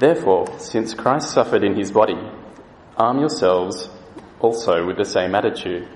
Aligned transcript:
Therefore, 0.00 0.58
since 0.58 0.94
Christ 0.94 1.30
suffered 1.30 1.62
in 1.62 1.76
his 1.76 1.92
body, 1.92 2.18
arm 2.96 3.18
yourselves 3.18 3.90
also 4.40 4.86
with 4.86 4.96
the 4.96 5.04
same 5.04 5.34
attitude, 5.34 5.86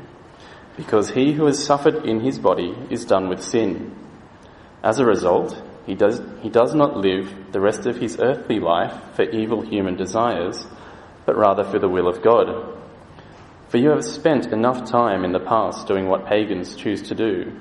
because 0.77 1.09
he 1.09 1.33
who 1.33 1.47
has 1.47 1.65
suffered 1.65 2.05
in 2.05 2.21
his 2.21 2.39
body 2.39 2.75
is 2.91 3.07
done 3.07 3.31
with 3.31 3.43
sin. 3.43 3.97
As 4.83 4.99
a 4.99 5.07
result, 5.07 5.59
he 5.87 5.95
does, 5.95 6.21
he 6.43 6.51
does 6.51 6.75
not 6.75 6.99
live 6.99 7.53
the 7.53 7.63
rest 7.63 7.87
of 7.87 7.97
his 7.97 8.19
earthly 8.21 8.61
life 8.61 8.93
for 9.15 9.23
evil 9.23 9.63
human 9.63 9.97
desires, 9.97 10.67
but 11.25 11.39
rather 11.39 11.65
for 11.65 11.79
the 11.79 11.89
will 11.89 12.07
of 12.07 12.21
God. 12.21 12.77
For 13.69 13.79
you 13.79 13.89
have 13.89 14.05
spent 14.05 14.53
enough 14.53 14.85
time 14.85 15.25
in 15.25 15.33
the 15.33 15.41
past 15.41 15.89
doing 15.89 16.09
what 16.09 16.27
pagans 16.27 16.77
choose 16.77 17.01
to 17.09 17.15
do, 17.15 17.59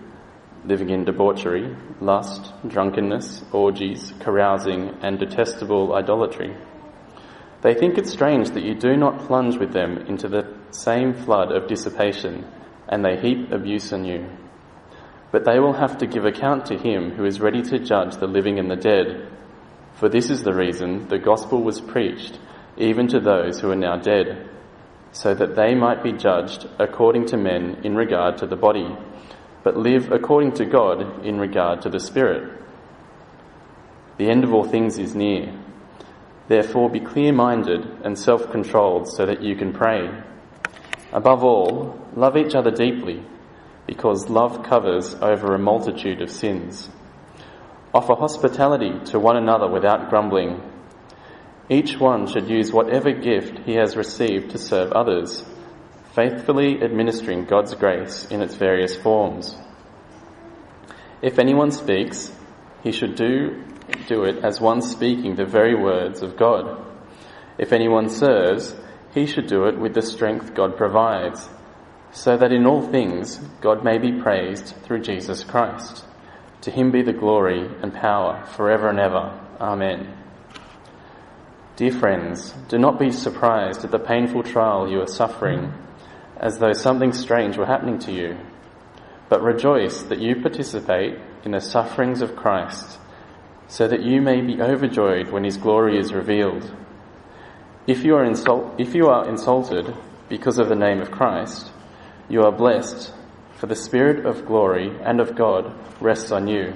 living 0.66 0.90
in 0.90 1.04
debauchery, 1.04 1.76
lust, 2.00 2.54
drunkenness, 2.68 3.44
orgies, 3.52 4.14
carousing, 4.20 4.90
and 5.02 5.20
detestable 5.20 5.94
idolatry. 5.94 6.56
They 7.62 7.74
think 7.74 7.98
it 7.98 8.08
strange 8.08 8.52
that 8.52 8.64
you 8.64 8.76
do 8.76 8.96
not 8.96 9.20
plunge 9.20 9.58
with 9.58 9.74
them 9.74 9.98
into 10.08 10.28
the 10.28 10.54
same 10.72 11.14
flood 11.14 11.52
of 11.52 11.68
dissipation, 11.68 12.46
and 12.88 13.04
they 13.04 13.18
heap 13.18 13.52
abuse 13.52 13.92
on 13.94 14.06
you. 14.06 14.26
But 15.32 15.46
they 15.46 15.60
will 15.60 15.74
have 15.74 15.98
to 15.98 16.08
give 16.08 16.26
account 16.26 16.66
to 16.68 16.78
him 16.78 17.12
who 17.12 17.26
is 17.26 17.42
ready 17.42 17.62
to 17.64 17.80
judge 17.80 18.18
the 18.18 18.28
living 18.28 18.60
and 18.60 18.70
the 18.70 18.76
dead. 18.76 19.30
For 19.96 20.10
this 20.10 20.30
is 20.30 20.44
the 20.44 20.54
reason 20.54 21.08
the 21.08 21.20
gospel 21.20 21.62
was 21.64 21.82
preached, 21.82 22.40
even 22.78 23.08
to 23.08 23.20
those 23.20 23.60
who 23.60 23.72
are 23.72 23.76
now 23.76 23.98
dead, 23.98 24.50
so 25.12 25.34
that 25.34 25.56
they 25.56 25.76
might 25.76 26.04
be 26.04 26.12
judged 26.12 26.68
according 26.80 27.26
to 27.28 27.38
men 27.38 27.82
in 27.84 27.96
regard 27.96 28.38
to 28.38 28.48
the 28.48 28.56
body 28.56 28.96
but 29.64 29.78
live 29.78 30.12
according 30.12 30.52
to 30.54 30.66
God 30.66 31.26
in 31.26 31.40
regard 31.40 31.82
to 31.82 31.90
the 31.90 32.00
Spirit. 32.00 32.62
The 34.18 34.30
end 34.30 34.44
of 34.44 34.54
all 34.54 34.66
things 34.66 34.98
is 34.98 35.16
near. 35.16 35.58
Therefore, 36.50 36.90
be 36.90 37.00
clear 37.00 37.32
minded 37.32 37.86
and 38.04 38.20
self 38.20 38.52
controlled 38.52 39.08
so 39.08 39.26
that 39.26 39.42
you 39.42 39.56
can 39.56 39.74
pray. 39.74 40.10
Above 41.14 41.44
all, 41.44 42.00
love 42.16 42.36
each 42.36 42.56
other 42.56 42.72
deeply, 42.72 43.24
because 43.88 44.30
love 44.30 44.64
covers 44.64 45.16
over 45.16 45.54
a 45.54 45.60
multitude 45.60 46.22
of 46.22 46.30
sins. 46.30 46.90
Offer 47.94 48.16
hospitality 48.16 49.00
to 49.12 49.20
one 49.20 49.38
another 49.38 49.70
without 49.70 50.10
grumbling. 50.10 50.62
Each 51.70 51.98
one 51.98 52.28
should 52.28 52.50
use 52.50 52.74
whatever 52.74 53.12
gift 53.12 53.60
he 53.66 53.76
has 53.76 53.96
received 53.96 54.52
to 54.52 54.58
serve 54.58 54.92
others 54.92 55.46
faithfully 56.14 56.84
administering 56.84 57.46
God's 57.46 57.74
grace 57.74 58.26
in 58.26 58.42
its 58.42 58.54
various 58.54 58.96
forms. 58.96 59.56
If 61.24 61.40
anyone 61.40 61.72
speaks, 61.72 62.32
he 62.84 62.92
should 62.92 63.16
do, 63.16 63.64
do 64.08 64.24
it 64.24 64.44
as 64.44 64.62
one 64.62 64.82
speaking 64.82 65.36
the 65.36 65.46
very 65.46 65.76
words 65.76 66.22
of 66.22 66.38
God. 66.38 66.86
If 67.58 67.74
anyone 67.74 68.10
serves, 68.10 68.76
he 69.14 69.26
should 69.26 69.48
do 69.48 69.66
it 69.66 69.80
with 69.80 69.96
the 69.96 70.02
strength 70.02 70.54
God 70.54 70.78
provides, 70.78 71.50
so 72.12 72.38
that 72.38 72.52
in 72.52 72.68
all 72.68 72.82
things 72.82 73.38
God 73.62 73.84
may 73.84 73.98
be 73.98 74.22
praised 74.22 74.76
through 74.84 75.02
Jesus 75.02 75.44
Christ. 75.44 76.06
To 76.62 76.72
him 76.72 76.92
be 76.92 77.02
the 77.02 77.14
glory 77.14 77.68
and 77.82 77.94
power 77.94 78.46
forever 78.56 78.90
and 78.90 79.00
ever. 79.00 79.40
Amen. 79.60 80.16
Dear 81.76 81.92
friends, 81.92 82.54
do 82.68 82.78
not 82.78 83.00
be 83.00 83.12
surprised 83.12 83.84
at 83.84 83.90
the 83.90 84.00
painful 84.00 84.44
trial 84.44 84.88
you 84.88 85.02
are 85.02 85.08
suffering 85.08 85.74
as 86.38 86.60
though 86.60 86.74
something 86.74 87.14
strange 87.14 87.58
were 87.58 87.66
happening 87.66 88.00
to 88.00 88.12
you, 88.12 88.38
but 89.30 89.42
rejoice 89.42 90.04
that 90.04 90.20
you 90.20 90.42
participate 90.42 91.18
in 91.44 91.52
the 91.52 91.60
sufferings 91.60 92.22
of 92.22 92.36
Christ, 92.36 93.00
so 93.68 93.88
that 93.88 94.04
you 94.04 94.22
may 94.22 94.42
be 94.42 94.62
overjoyed 94.62 95.30
when 95.30 95.44
his 95.44 95.58
glory 95.58 95.98
is 95.98 96.14
revealed. 96.14 96.76
If 97.88 98.04
you 98.04 98.16
are, 98.16 98.24
insult- 98.24 98.80
if 98.80 98.96
you 98.96 99.08
are 99.08 99.28
insulted 99.28 99.94
because 100.30 100.60
of 100.60 100.70
the 100.70 100.76
name 100.76 101.02
of 101.02 101.12
Christ, 101.12 101.72
you 102.30 102.44
are 102.44 102.52
blessed, 102.52 103.14
for 103.56 103.68
the 103.68 103.76
Spirit 103.76 104.26
of 104.26 104.46
glory 104.46 104.92
and 105.04 105.20
of 105.20 105.36
God 105.36 105.74
rests 106.02 106.32
on 106.32 106.48
you. 106.48 106.74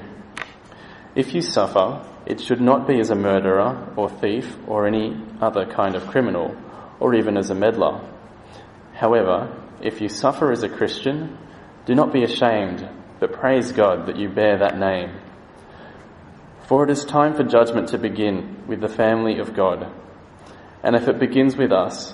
If 1.15 1.33
you 1.33 1.41
suffer, 1.41 2.05
it 2.25 2.41
should 2.41 2.61
not 2.61 2.87
be 2.87 2.99
as 2.99 3.09
a 3.09 3.15
murderer 3.15 3.91
or 3.95 4.09
thief 4.09 4.57
or 4.67 4.85
any 4.85 5.17
other 5.41 5.65
kind 5.65 5.95
of 5.95 6.07
criminal, 6.07 6.55
or 6.99 7.15
even 7.15 7.37
as 7.37 7.49
a 7.49 7.55
meddler. 7.55 8.01
However, 8.97 9.55
if 9.79 10.01
you 10.01 10.09
suffer 10.09 10.51
as 10.51 10.63
a 10.63 10.69
Christian, 10.69 11.37
do 11.85 11.93
not 11.93 12.11
be 12.11 12.23
ashamed, 12.23 12.87
but 13.19 13.33
praise 13.33 13.71
God 13.71 14.07
that 14.07 14.17
you 14.17 14.27
bear 14.27 14.57
that 14.57 14.79
name. 14.79 15.11
For 16.67 16.83
it 16.83 16.89
is 16.89 17.05
time 17.05 17.35
for 17.35 17.43
judgment 17.43 17.89
to 17.89 17.99
begin 17.99 18.63
with 18.67 18.81
the 18.81 18.89
family 18.89 19.37
of 19.37 19.55
God. 19.55 19.87
And 20.83 20.95
if 20.95 21.07
it 21.07 21.19
begins 21.19 21.55
with 21.55 21.71
us, 21.71 22.11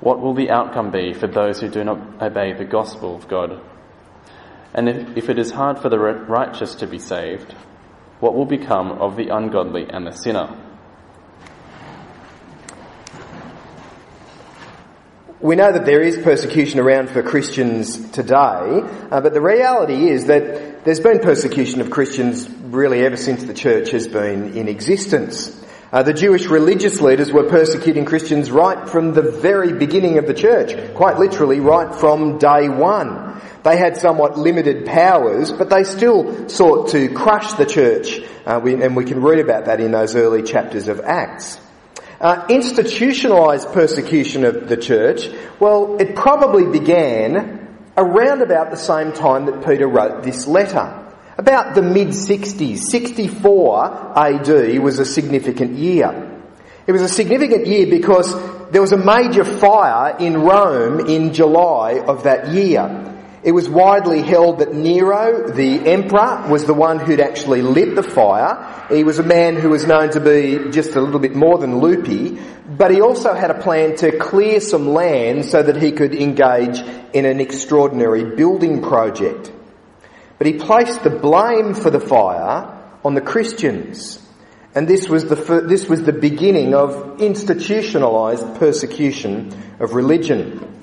what 0.00 0.20
will 0.20 0.34
the 0.34 0.50
outcome 0.50 0.90
be 0.90 1.14
for 1.14 1.26
those 1.26 1.60
who 1.60 1.68
do 1.68 1.84
not 1.84 2.22
obey 2.22 2.52
the 2.52 2.64
gospel 2.64 3.16
of 3.16 3.28
God? 3.28 3.58
And 4.74 4.88
if, 4.88 5.16
if 5.16 5.28
it 5.30 5.38
is 5.38 5.52
hard 5.52 5.78
for 5.78 5.88
the 5.88 5.98
righteous 5.98 6.74
to 6.76 6.86
be 6.86 6.98
saved, 6.98 7.52
what 8.20 8.34
will 8.34 8.44
become 8.44 8.92
of 8.92 9.16
the 9.16 9.28
ungodly 9.28 9.86
and 9.88 10.06
the 10.06 10.12
sinner? 10.12 10.54
We 15.42 15.56
know 15.56 15.72
that 15.72 15.84
there 15.84 16.00
is 16.00 16.18
persecution 16.18 16.78
around 16.78 17.10
for 17.10 17.20
Christians 17.20 18.10
today, 18.10 18.36
uh, 18.36 19.20
but 19.20 19.34
the 19.34 19.40
reality 19.40 20.08
is 20.08 20.26
that 20.26 20.84
there's 20.84 21.00
been 21.00 21.18
persecution 21.18 21.80
of 21.80 21.90
Christians 21.90 22.48
really 22.48 23.04
ever 23.04 23.16
since 23.16 23.42
the 23.42 23.52
church 23.52 23.90
has 23.90 24.06
been 24.06 24.56
in 24.56 24.68
existence. 24.68 25.60
Uh, 25.90 26.04
the 26.04 26.12
Jewish 26.12 26.46
religious 26.46 27.00
leaders 27.00 27.32
were 27.32 27.48
persecuting 27.50 28.04
Christians 28.04 28.52
right 28.52 28.88
from 28.88 29.14
the 29.14 29.22
very 29.22 29.72
beginning 29.72 30.18
of 30.18 30.28
the 30.28 30.34
church, 30.34 30.94
quite 30.94 31.18
literally 31.18 31.58
right 31.58 31.92
from 31.92 32.38
day 32.38 32.68
one. 32.68 33.42
They 33.64 33.76
had 33.76 33.96
somewhat 33.96 34.38
limited 34.38 34.86
powers, 34.86 35.50
but 35.50 35.70
they 35.70 35.82
still 35.82 36.48
sought 36.48 36.90
to 36.90 37.08
crush 37.08 37.54
the 37.54 37.66
church, 37.66 38.20
uh, 38.46 38.60
we, 38.62 38.80
and 38.80 38.94
we 38.94 39.04
can 39.04 39.20
read 39.20 39.40
about 39.40 39.64
that 39.64 39.80
in 39.80 39.90
those 39.90 40.14
early 40.14 40.44
chapters 40.44 40.86
of 40.86 41.00
Acts. 41.00 41.58
Uh, 42.22 42.46
institutionalized 42.48 43.72
persecution 43.72 44.44
of 44.44 44.68
the 44.68 44.76
church, 44.76 45.28
well, 45.58 46.00
it 46.00 46.14
probably 46.14 46.64
began 46.66 47.76
around 47.96 48.42
about 48.42 48.70
the 48.70 48.76
same 48.76 49.12
time 49.12 49.46
that 49.46 49.66
Peter 49.66 49.88
wrote 49.88 50.22
this 50.22 50.46
letter. 50.46 51.04
About 51.36 51.74
the 51.74 51.82
mid 51.82 52.08
60s, 52.08 52.78
64 52.78 54.16
AD 54.16 54.78
was 54.78 55.00
a 55.00 55.04
significant 55.04 55.76
year. 55.76 56.40
It 56.86 56.92
was 56.92 57.02
a 57.02 57.08
significant 57.08 57.66
year 57.66 57.88
because 57.88 58.32
there 58.70 58.80
was 58.80 58.92
a 58.92 58.96
major 58.96 59.44
fire 59.44 60.16
in 60.18 60.42
Rome 60.42 61.08
in 61.08 61.34
July 61.34 61.98
of 62.06 62.22
that 62.22 62.52
year. 62.52 63.11
It 63.44 63.50
was 63.50 63.68
widely 63.68 64.22
held 64.22 64.60
that 64.60 64.72
Nero, 64.72 65.50
the 65.50 65.80
emperor, 65.90 66.46
was 66.48 66.64
the 66.64 66.74
one 66.74 67.00
who'd 67.00 67.18
actually 67.18 67.60
lit 67.60 67.96
the 67.96 68.02
fire. 68.02 68.86
He 68.88 69.02
was 69.02 69.18
a 69.18 69.24
man 69.24 69.56
who 69.56 69.70
was 69.70 69.84
known 69.84 70.10
to 70.10 70.20
be 70.20 70.70
just 70.70 70.94
a 70.94 71.00
little 71.00 71.18
bit 71.18 71.34
more 71.34 71.58
than 71.58 71.80
loopy, 71.80 72.38
but 72.68 72.92
he 72.92 73.00
also 73.00 73.34
had 73.34 73.50
a 73.50 73.60
plan 73.60 73.96
to 73.96 74.16
clear 74.16 74.60
some 74.60 74.90
land 74.90 75.44
so 75.44 75.60
that 75.60 75.82
he 75.82 75.90
could 75.90 76.14
engage 76.14 76.78
in 77.12 77.24
an 77.24 77.40
extraordinary 77.40 78.36
building 78.36 78.80
project. 78.80 79.50
But 80.38 80.46
he 80.46 80.52
placed 80.54 81.02
the 81.02 81.10
blame 81.10 81.74
for 81.74 81.90
the 81.90 82.00
fire 82.00 82.78
on 83.04 83.14
the 83.14 83.20
Christians. 83.20 84.20
And 84.72 84.86
this 84.86 85.08
was 85.08 85.24
the, 85.24 85.64
this 85.66 85.88
was 85.88 86.04
the 86.04 86.12
beginning 86.12 86.74
of 86.74 87.20
institutionalized 87.20 88.54
persecution 88.54 89.52
of 89.80 89.94
religion. 89.94 90.81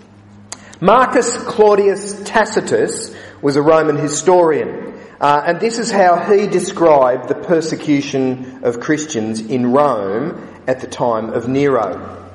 Marcus 0.81 1.35
Claudius 1.35 2.22
Tacitus 2.23 3.13
was 3.41 3.57
a 3.57 3.62
Roman 3.62 3.97
historian, 3.97 4.97
uh, 5.19 5.44
and 5.45 5.59
this 5.59 5.78
is 5.78 5.91
how 5.91 6.16
he 6.31 6.47
described 6.47 7.28
the 7.28 7.35
persecution 7.35 8.63
of 8.63 8.79
Christians 8.79 9.41
in 9.41 9.73
Rome 9.73 10.47
at 10.68 10.79
the 10.79 10.88
time 10.88 11.31
of 11.31 11.50
Nero. 11.50 12.31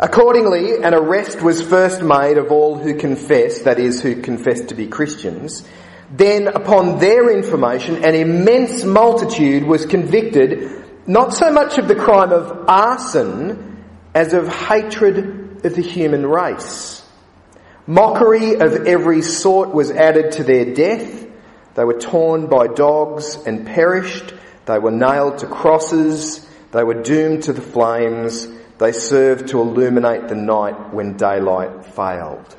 Accordingly, 0.00 0.82
an 0.82 0.94
arrest 0.94 1.42
was 1.42 1.60
first 1.60 2.00
made 2.00 2.38
of 2.38 2.50
all 2.50 2.78
who 2.78 2.94
confessed, 2.94 3.64
that 3.64 3.78
is, 3.78 4.00
who 4.00 4.22
confessed 4.22 4.68
to 4.68 4.74
be 4.74 4.86
Christians. 4.86 5.62
Then, 6.10 6.48
upon 6.48 7.00
their 7.00 7.30
information, 7.36 8.02
an 8.02 8.14
immense 8.14 8.82
multitude 8.82 9.64
was 9.64 9.84
convicted 9.84 10.86
not 11.06 11.34
so 11.34 11.52
much 11.52 11.76
of 11.76 11.86
the 11.86 11.96
crime 11.96 12.32
of 12.32 12.64
arson 12.66 13.84
as 14.14 14.32
of 14.32 14.48
hatred 14.48 15.66
of 15.66 15.74
the 15.74 15.82
human 15.82 16.24
race. 16.24 17.02
Mockery 17.86 18.54
of 18.54 18.86
every 18.86 19.22
sort 19.22 19.72
was 19.72 19.92
added 19.92 20.32
to 20.32 20.44
their 20.44 20.74
death. 20.74 21.26
They 21.74 21.84
were 21.84 22.00
torn 22.00 22.48
by 22.48 22.66
dogs 22.66 23.36
and 23.46 23.64
perished. 23.64 24.34
They 24.64 24.78
were 24.78 24.90
nailed 24.90 25.38
to 25.38 25.46
crosses. 25.46 26.44
They 26.72 26.82
were 26.82 27.00
doomed 27.02 27.44
to 27.44 27.52
the 27.52 27.62
flames. 27.62 28.48
They 28.78 28.90
served 28.90 29.48
to 29.48 29.60
illuminate 29.60 30.28
the 30.28 30.34
night 30.34 30.92
when 30.92 31.16
daylight 31.16 31.86
failed. 31.86 32.56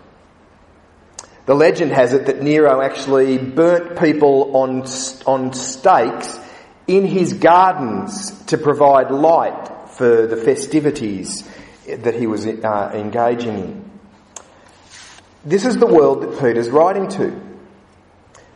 The 1.46 1.56
legend 1.56 1.92
has 1.92 2.14
it 2.14 2.26
that 2.28 2.42
Nero 2.42 2.82
actually 2.82 3.38
burnt 3.38 4.00
people 4.00 4.56
on, 4.56 4.84
on 5.26 5.54
stakes 5.54 6.40
in 6.88 7.06
his 7.06 7.34
gardens 7.34 8.32
to 8.46 8.58
provide 8.58 9.12
light 9.12 9.90
for 9.90 10.26
the 10.26 10.38
festivities 10.38 11.48
that 11.86 12.16
he 12.16 12.28
was 12.28 12.46
uh, 12.46 12.92
engaging 12.94 13.58
in. 13.60 13.87
This 15.48 15.64
is 15.64 15.78
the 15.78 15.88
world 15.88 16.24
that 16.24 16.32
Peter's 16.42 16.70
writing 16.70 17.08
to. 17.08 17.42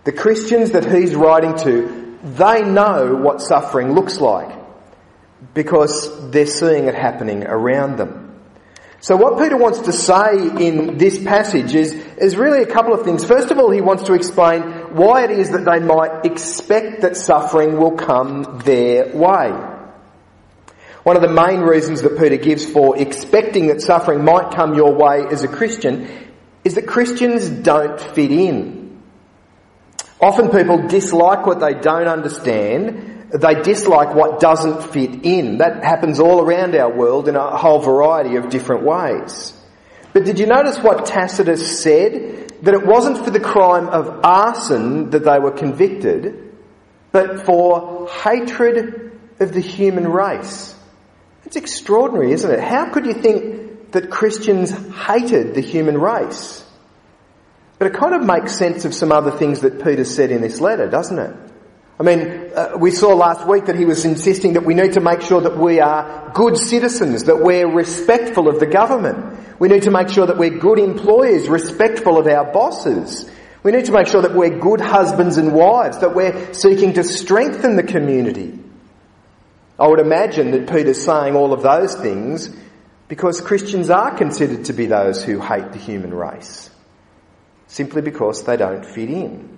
The 0.03 0.11
Christians 0.11 0.71
that 0.71 0.83
he's 0.83 1.15
writing 1.15 1.55
to, 1.59 2.19
they 2.21 2.63
know 2.65 3.15
what 3.15 3.41
suffering 3.41 3.93
looks 3.93 4.19
like 4.19 4.53
because 5.53 6.31
they're 6.31 6.45
seeing 6.45 6.87
it 6.87 6.95
happening 6.95 7.45
around 7.45 7.95
them. 7.95 8.41
So 8.99 9.15
what 9.15 9.39
Peter 9.39 9.55
wants 9.55 9.79
to 9.79 9.93
say 9.93 10.35
in 10.35 10.97
this 10.97 11.17
passage 11.23 11.75
is, 11.75 11.93
is 11.93 12.35
really 12.35 12.61
a 12.61 12.67
couple 12.67 12.93
of 12.93 13.05
things. 13.05 13.23
First 13.23 13.51
of 13.51 13.57
all, 13.57 13.71
he 13.71 13.79
wants 13.79 14.03
to 14.03 14.13
explain 14.13 14.61
why 14.93 15.23
it 15.23 15.31
is 15.31 15.51
that 15.51 15.63
they 15.63 15.79
might 15.79 16.25
expect 16.25 17.03
that 17.03 17.15
suffering 17.15 17.77
will 17.77 17.95
come 17.95 18.59
their 18.65 19.15
way. 19.15 19.51
One 21.03 21.15
of 21.15 21.21
the 21.21 21.31
main 21.31 21.61
reasons 21.61 22.01
that 22.01 22.19
Peter 22.19 22.35
gives 22.35 22.69
for 22.69 22.97
expecting 22.97 23.67
that 23.67 23.81
suffering 23.81 24.25
might 24.25 24.51
come 24.51 24.75
your 24.75 24.93
way 24.93 25.25
as 25.31 25.43
a 25.43 25.47
Christian 25.47 26.30
is 26.63 26.75
that 26.75 26.87
Christians 26.87 27.49
don't 27.49 27.99
fit 27.99 28.31
in. 28.31 29.01
Often 30.19 30.49
people 30.49 30.87
dislike 30.87 31.45
what 31.45 31.59
they 31.59 31.73
don't 31.73 32.07
understand 32.07 33.11
they 33.31 33.61
dislike 33.61 34.13
what 34.13 34.39
doesn't 34.39 34.91
fit 34.91 35.25
in. 35.25 35.59
That 35.59 35.83
happens 35.83 36.19
all 36.19 36.41
around 36.41 36.75
our 36.75 36.91
world 36.91 37.29
in 37.29 37.35
a 37.35 37.57
whole 37.57 37.79
variety 37.79 38.35
of 38.35 38.49
different 38.49 38.83
ways. 38.83 39.53
But 40.13 40.25
did 40.25 40.39
you 40.39 40.47
notice 40.47 40.77
what 40.79 41.05
Tacitus 41.05 41.81
said? 41.81 42.49
That 42.63 42.73
it 42.73 42.85
wasn't 42.85 43.23
for 43.23 43.31
the 43.31 43.39
crime 43.39 43.87
of 43.87 44.23
arson 44.23 45.11
that 45.11 45.23
they 45.23 45.39
were 45.39 45.51
convicted, 45.51 46.53
but 47.11 47.45
for 47.45 48.07
hatred 48.09 49.17
of 49.39 49.53
the 49.53 49.61
human 49.61 50.07
race. 50.07 50.75
It's 51.45 51.55
extraordinary, 51.55 52.33
isn't 52.33 52.51
it? 52.51 52.59
How 52.59 52.91
could 52.91 53.05
you 53.05 53.13
think 53.13 53.60
that 53.91 54.09
Christians 54.09 54.71
hated 55.05 55.55
the 55.55 55.61
human 55.61 55.97
race? 55.97 56.63
But 57.77 57.87
it 57.87 57.93
kind 57.93 58.13
of 58.13 58.23
makes 58.23 58.55
sense 58.55 58.85
of 58.85 58.93
some 58.93 59.11
other 59.11 59.31
things 59.31 59.61
that 59.61 59.83
Peter 59.83 60.05
said 60.05 60.31
in 60.31 60.41
this 60.41 60.61
letter, 60.61 60.87
doesn't 60.87 61.17
it? 61.17 61.35
I 61.99 62.03
mean, 62.03 62.51
uh, 62.55 62.77
we 62.79 62.89
saw 62.89 63.13
last 63.13 63.47
week 63.47 63.65
that 63.65 63.75
he 63.75 63.85
was 63.85 64.05
insisting 64.05 64.53
that 64.53 64.65
we 64.65 64.73
need 64.73 64.93
to 64.93 65.01
make 65.01 65.21
sure 65.21 65.41
that 65.41 65.57
we 65.57 65.79
are 65.79 66.31
good 66.33 66.57
citizens, 66.57 67.25
that 67.25 67.41
we're 67.41 67.67
respectful 67.67 68.47
of 68.47 68.59
the 68.59 68.65
government. 68.65 69.59
We 69.59 69.67
need 69.67 69.83
to 69.83 69.91
make 69.91 70.09
sure 70.09 70.25
that 70.25 70.37
we're 70.37 70.57
good 70.57 70.79
employers, 70.79 71.47
respectful 71.47 72.17
of 72.17 72.25
our 72.25 72.51
bosses. 72.51 73.29
We 73.61 73.71
need 73.71 73.85
to 73.85 73.91
make 73.91 74.07
sure 74.07 74.23
that 74.23 74.33
we're 74.33 74.57
good 74.57 74.81
husbands 74.81 75.37
and 75.37 75.53
wives, 75.53 75.99
that 75.99 76.15
we're 76.15 76.53
seeking 76.53 76.93
to 76.93 77.03
strengthen 77.03 77.75
the 77.75 77.83
community. 77.83 78.57
I 79.77 79.87
would 79.87 79.99
imagine 79.99 80.51
that 80.51 80.71
Peter's 80.71 81.03
saying 81.03 81.35
all 81.35 81.53
of 81.53 81.61
those 81.61 81.93
things 81.95 82.49
because 83.11 83.41
Christians 83.41 83.89
are 83.89 84.15
considered 84.15 84.63
to 84.63 84.71
be 84.71 84.85
those 84.85 85.21
who 85.21 85.41
hate 85.41 85.73
the 85.73 85.77
human 85.77 86.13
race, 86.13 86.69
simply 87.67 88.01
because 88.01 88.45
they 88.45 88.55
don't 88.55 88.85
fit 88.85 89.09
in. 89.09 89.57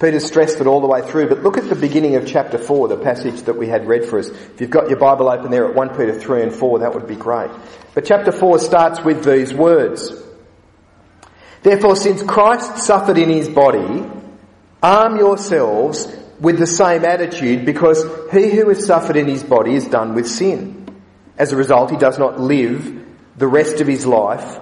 Peter 0.00 0.20
stressed 0.20 0.60
it 0.60 0.68
all 0.68 0.80
the 0.80 0.86
way 0.86 1.02
through, 1.02 1.28
but 1.28 1.42
look 1.42 1.58
at 1.58 1.68
the 1.68 1.74
beginning 1.74 2.14
of 2.14 2.28
chapter 2.28 2.58
4, 2.58 2.86
the 2.86 2.96
passage 2.96 3.42
that 3.42 3.58
we 3.58 3.66
had 3.66 3.88
read 3.88 4.04
for 4.04 4.20
us. 4.20 4.28
If 4.28 4.60
you've 4.60 4.70
got 4.70 4.88
your 4.88 5.00
Bible 5.00 5.28
open 5.28 5.50
there 5.50 5.66
at 5.66 5.74
1 5.74 5.88
Peter 5.96 6.16
3 6.16 6.42
and 6.42 6.54
4, 6.54 6.78
that 6.78 6.94
would 6.94 7.08
be 7.08 7.16
great. 7.16 7.50
But 7.92 8.04
chapter 8.04 8.30
4 8.30 8.60
starts 8.60 9.00
with 9.00 9.24
these 9.24 9.52
words. 9.52 10.12
Therefore, 11.64 11.96
since 11.96 12.22
Christ 12.22 12.78
suffered 12.78 13.18
in 13.18 13.30
his 13.30 13.48
body, 13.48 14.08
arm 14.80 15.16
yourselves 15.16 16.06
with 16.38 16.60
the 16.60 16.68
same 16.68 17.04
attitude 17.04 17.66
because 17.66 18.00
he 18.30 18.48
who 18.50 18.68
has 18.68 18.86
suffered 18.86 19.16
in 19.16 19.26
his 19.26 19.42
body 19.42 19.74
is 19.74 19.88
done 19.88 20.14
with 20.14 20.28
sin. 20.28 20.81
As 21.42 21.52
a 21.52 21.56
result, 21.56 21.90
he 21.90 21.96
does 21.96 22.20
not 22.20 22.38
live 22.38 23.04
the 23.36 23.48
rest 23.48 23.80
of 23.80 23.88
his 23.88 24.06
life 24.06 24.60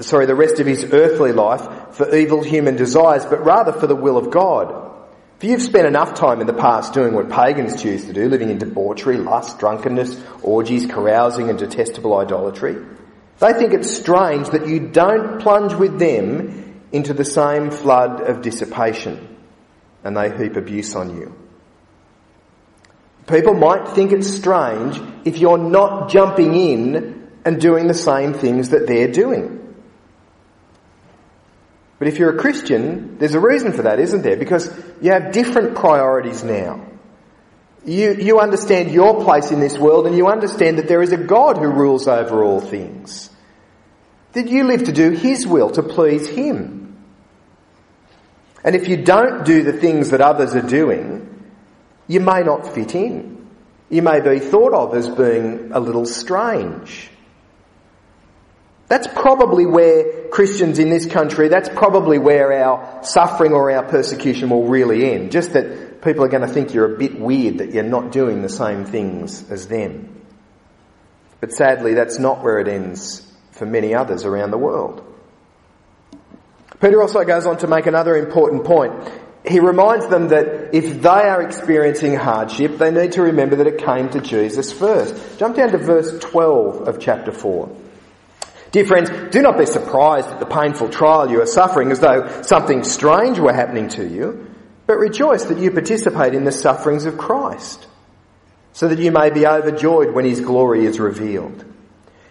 sorry, 0.00 0.26
the 0.26 0.34
rest 0.34 0.60
of 0.60 0.66
his 0.66 0.84
earthly 0.92 1.32
life 1.32 1.94
for 1.94 2.14
evil 2.14 2.42
human 2.42 2.76
desires, 2.76 3.24
but 3.26 3.44
rather 3.44 3.72
for 3.72 3.86
the 3.86 3.94
will 3.94 4.16
of 4.16 4.30
God. 4.30 4.82
If 5.38 5.44
you've 5.44 5.62
spent 5.62 5.86
enough 5.86 6.14
time 6.14 6.40
in 6.40 6.46
the 6.46 6.54
past 6.54 6.94
doing 6.94 7.12
what 7.12 7.30
pagans 7.30 7.82
choose 7.82 8.06
to 8.06 8.12
do, 8.14 8.28
living 8.28 8.48
in 8.48 8.58
debauchery, 8.58 9.18
lust, 9.18 9.58
drunkenness, 9.58 10.18
orgies, 10.42 10.86
carousing 10.86 11.50
and 11.50 11.58
detestable 11.58 12.16
idolatry, 12.16 12.76
they 13.38 13.52
think 13.52 13.74
it's 13.74 13.94
strange 13.94 14.48
that 14.50 14.66
you 14.66 14.80
don't 14.80 15.42
plunge 15.42 15.74
with 15.74 15.98
them 15.98 16.80
into 16.90 17.12
the 17.12 17.24
same 17.24 17.70
flood 17.70 18.22
of 18.22 18.40
dissipation 18.40 19.36
and 20.04 20.16
they 20.16 20.34
heap 20.34 20.56
abuse 20.56 20.94
on 20.96 21.16
you. 21.16 21.34
People 23.26 23.54
might 23.54 23.88
think 23.88 24.12
it's 24.12 24.28
strange 24.28 25.00
if 25.24 25.38
you're 25.38 25.58
not 25.58 26.10
jumping 26.10 26.54
in 26.54 27.28
and 27.44 27.60
doing 27.60 27.86
the 27.86 27.94
same 27.94 28.34
things 28.34 28.70
that 28.70 28.86
they're 28.86 29.10
doing. 29.10 29.56
But 31.98 32.08
if 32.08 32.18
you're 32.18 32.34
a 32.34 32.38
Christian, 32.38 33.18
there's 33.18 33.34
a 33.34 33.40
reason 33.40 33.72
for 33.72 33.82
that, 33.82 33.98
isn't 33.98 34.22
there? 34.22 34.36
Because 34.36 34.70
you 35.00 35.12
have 35.12 35.32
different 35.32 35.76
priorities 35.76 36.44
now. 36.44 36.86
You, 37.84 38.14
you 38.14 38.40
understand 38.40 38.90
your 38.90 39.22
place 39.24 39.50
in 39.50 39.60
this 39.60 39.78
world 39.78 40.06
and 40.06 40.16
you 40.16 40.26
understand 40.26 40.78
that 40.78 40.88
there 40.88 41.02
is 41.02 41.12
a 41.12 41.16
God 41.16 41.56
who 41.56 41.68
rules 41.68 42.08
over 42.08 42.44
all 42.44 42.60
things. 42.60 43.30
That 44.32 44.48
you 44.48 44.64
live 44.64 44.84
to 44.84 44.92
do 44.92 45.12
His 45.12 45.46
will, 45.46 45.70
to 45.70 45.82
please 45.82 46.28
Him. 46.28 46.96
And 48.62 48.74
if 48.74 48.88
you 48.88 48.96
don't 48.96 49.44
do 49.44 49.62
the 49.62 49.72
things 49.72 50.10
that 50.10 50.20
others 50.20 50.54
are 50.56 50.66
doing, 50.66 51.15
you 52.08 52.20
may 52.20 52.42
not 52.42 52.74
fit 52.74 52.94
in. 52.94 53.46
You 53.88 54.02
may 54.02 54.20
be 54.20 54.40
thought 54.40 54.72
of 54.72 54.94
as 54.94 55.08
being 55.08 55.70
a 55.72 55.80
little 55.80 56.06
strange. 56.06 57.10
That's 58.88 59.08
probably 59.08 59.66
where 59.66 60.28
Christians 60.28 60.78
in 60.78 60.90
this 60.90 61.06
country, 61.06 61.48
that's 61.48 61.68
probably 61.68 62.18
where 62.18 62.52
our 62.52 63.02
suffering 63.02 63.52
or 63.52 63.70
our 63.70 63.82
persecution 63.82 64.50
will 64.50 64.68
really 64.68 65.12
end. 65.12 65.32
Just 65.32 65.54
that 65.54 66.02
people 66.02 66.24
are 66.24 66.28
going 66.28 66.46
to 66.46 66.52
think 66.52 66.72
you're 66.72 66.94
a 66.94 66.98
bit 66.98 67.18
weird 67.18 67.58
that 67.58 67.72
you're 67.72 67.82
not 67.82 68.12
doing 68.12 68.42
the 68.42 68.48
same 68.48 68.84
things 68.84 69.50
as 69.50 69.66
them. 69.66 70.22
But 71.40 71.52
sadly, 71.52 71.94
that's 71.94 72.18
not 72.18 72.42
where 72.42 72.60
it 72.60 72.68
ends 72.68 73.22
for 73.50 73.66
many 73.66 73.94
others 73.94 74.24
around 74.24 74.52
the 74.52 74.58
world. 74.58 75.02
Peter 76.80 77.00
also 77.00 77.24
goes 77.24 77.46
on 77.46 77.58
to 77.58 77.66
make 77.66 77.86
another 77.86 78.16
important 78.16 78.64
point. 78.64 78.92
He 79.46 79.60
reminds 79.60 80.08
them 80.08 80.28
that 80.28 80.74
if 80.74 81.00
they 81.02 81.08
are 81.08 81.40
experiencing 81.40 82.16
hardship, 82.16 82.78
they 82.78 82.90
need 82.90 83.12
to 83.12 83.22
remember 83.22 83.56
that 83.56 83.68
it 83.68 83.78
came 83.78 84.08
to 84.10 84.20
Jesus 84.20 84.72
first. 84.72 85.38
Jump 85.38 85.56
down 85.56 85.70
to 85.70 85.78
verse 85.78 86.18
12 86.18 86.88
of 86.88 86.98
chapter 86.98 87.30
4. 87.30 87.70
Dear 88.72 88.84
friends, 88.84 89.10
do 89.30 89.40
not 89.42 89.56
be 89.56 89.64
surprised 89.64 90.28
at 90.28 90.40
the 90.40 90.46
painful 90.46 90.88
trial 90.88 91.30
you 91.30 91.40
are 91.40 91.46
suffering 91.46 91.92
as 91.92 92.00
though 92.00 92.42
something 92.42 92.82
strange 92.82 93.38
were 93.38 93.52
happening 93.52 93.88
to 93.90 94.06
you, 94.06 94.50
but 94.86 94.98
rejoice 94.98 95.44
that 95.44 95.58
you 95.58 95.70
participate 95.70 96.34
in 96.34 96.44
the 96.44 96.52
sufferings 96.52 97.04
of 97.04 97.16
Christ, 97.16 97.86
so 98.72 98.88
that 98.88 98.98
you 98.98 99.12
may 99.12 99.30
be 99.30 99.46
overjoyed 99.46 100.12
when 100.12 100.24
his 100.24 100.40
glory 100.40 100.84
is 100.84 100.98
revealed. 100.98 101.64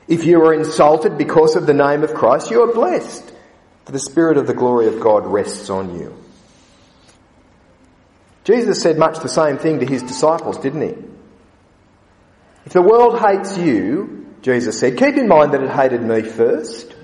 If 0.07 0.25
you 0.25 0.41
are 0.41 0.53
insulted 0.53 1.17
because 1.17 1.55
of 1.55 1.65
the 1.65 1.73
name 1.73 2.03
of 2.03 2.13
Christ, 2.13 2.51
you 2.51 2.61
are 2.61 2.73
blessed, 2.73 3.31
for 3.85 3.93
the 3.93 3.99
Spirit 3.99 4.37
of 4.37 4.47
the 4.47 4.53
glory 4.53 4.87
of 4.87 4.99
God 4.99 5.25
rests 5.25 5.69
on 5.69 5.97
you. 5.97 6.24
Jesus 8.45 8.81
said 8.81 8.97
much 8.97 9.19
the 9.19 9.27
same 9.27 9.57
thing 9.57 9.79
to 9.79 9.85
his 9.85 10.03
disciples, 10.03 10.59
didn't 10.59 10.81
he? 10.81 10.95
If 12.65 12.73
the 12.73 12.81
world 12.81 13.19
hates 13.19 13.57
you, 13.57 14.33
Jesus 14.41 14.79
said, 14.79 14.97
keep 14.97 15.15
in 15.15 15.27
mind 15.27 15.53
that 15.53 15.63
it 15.63 15.69
hated 15.71 16.01
me 16.03 16.21
first. 16.21 16.95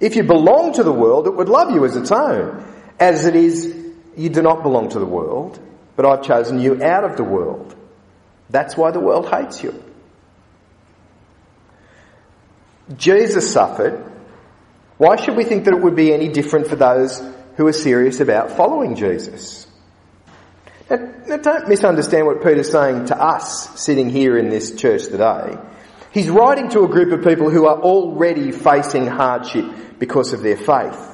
If 0.00 0.16
you 0.16 0.24
belong 0.24 0.72
to 0.74 0.82
the 0.82 0.92
world, 0.92 1.28
it 1.28 1.34
would 1.34 1.48
love 1.48 1.70
you 1.70 1.84
as 1.84 1.96
its 1.96 2.10
own. 2.10 2.64
As 2.98 3.26
it 3.26 3.36
is, 3.36 3.76
you 4.16 4.28
do 4.28 4.42
not 4.42 4.62
belong 4.62 4.88
to 4.90 4.98
the 4.98 5.06
world, 5.06 5.60
but 5.94 6.04
I've 6.04 6.24
chosen 6.24 6.60
you 6.60 6.82
out 6.82 7.04
of 7.04 7.16
the 7.16 7.24
world. 7.24 7.76
That's 8.48 8.76
why 8.76 8.90
the 8.90 9.00
world 9.00 9.28
hates 9.28 9.62
you. 9.62 9.82
Jesus 12.96 13.52
suffered. 13.52 14.04
Why 14.98 15.14
should 15.14 15.36
we 15.36 15.44
think 15.44 15.64
that 15.64 15.74
it 15.74 15.80
would 15.80 15.94
be 15.94 16.12
any 16.12 16.28
different 16.28 16.66
for 16.66 16.76
those 16.76 17.22
who 17.56 17.66
are 17.68 17.72
serious 17.72 18.18
about 18.18 18.56
following 18.56 18.96
Jesus? 18.96 19.68
Now, 20.90 21.36
don't 21.36 21.68
misunderstand 21.68 22.26
what 22.26 22.42
Peter's 22.42 22.70
saying 22.70 23.06
to 23.06 23.16
us 23.16 23.80
sitting 23.80 24.10
here 24.10 24.36
in 24.36 24.48
this 24.48 24.74
church 24.74 25.04
today. 25.04 25.56
He's 26.12 26.28
writing 26.28 26.68
to 26.70 26.82
a 26.82 26.88
group 26.88 27.12
of 27.12 27.24
people 27.24 27.48
who 27.48 27.66
are 27.66 27.80
already 27.80 28.50
facing 28.50 29.06
hardship 29.06 29.64
because 30.00 30.32
of 30.32 30.42
their 30.42 30.56
faith. 30.56 31.06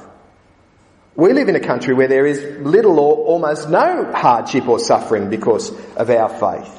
We 1.15 1.33
live 1.33 1.49
in 1.49 1.55
a 1.55 1.59
country 1.59 1.93
where 1.93 2.07
there 2.07 2.25
is 2.25 2.43
little 2.59 2.99
or 2.99 3.17
almost 3.25 3.69
no 3.69 4.11
hardship 4.13 4.67
or 4.67 4.79
suffering 4.79 5.29
because 5.29 5.71
of 5.95 6.09
our 6.09 6.29
faith. 6.29 6.73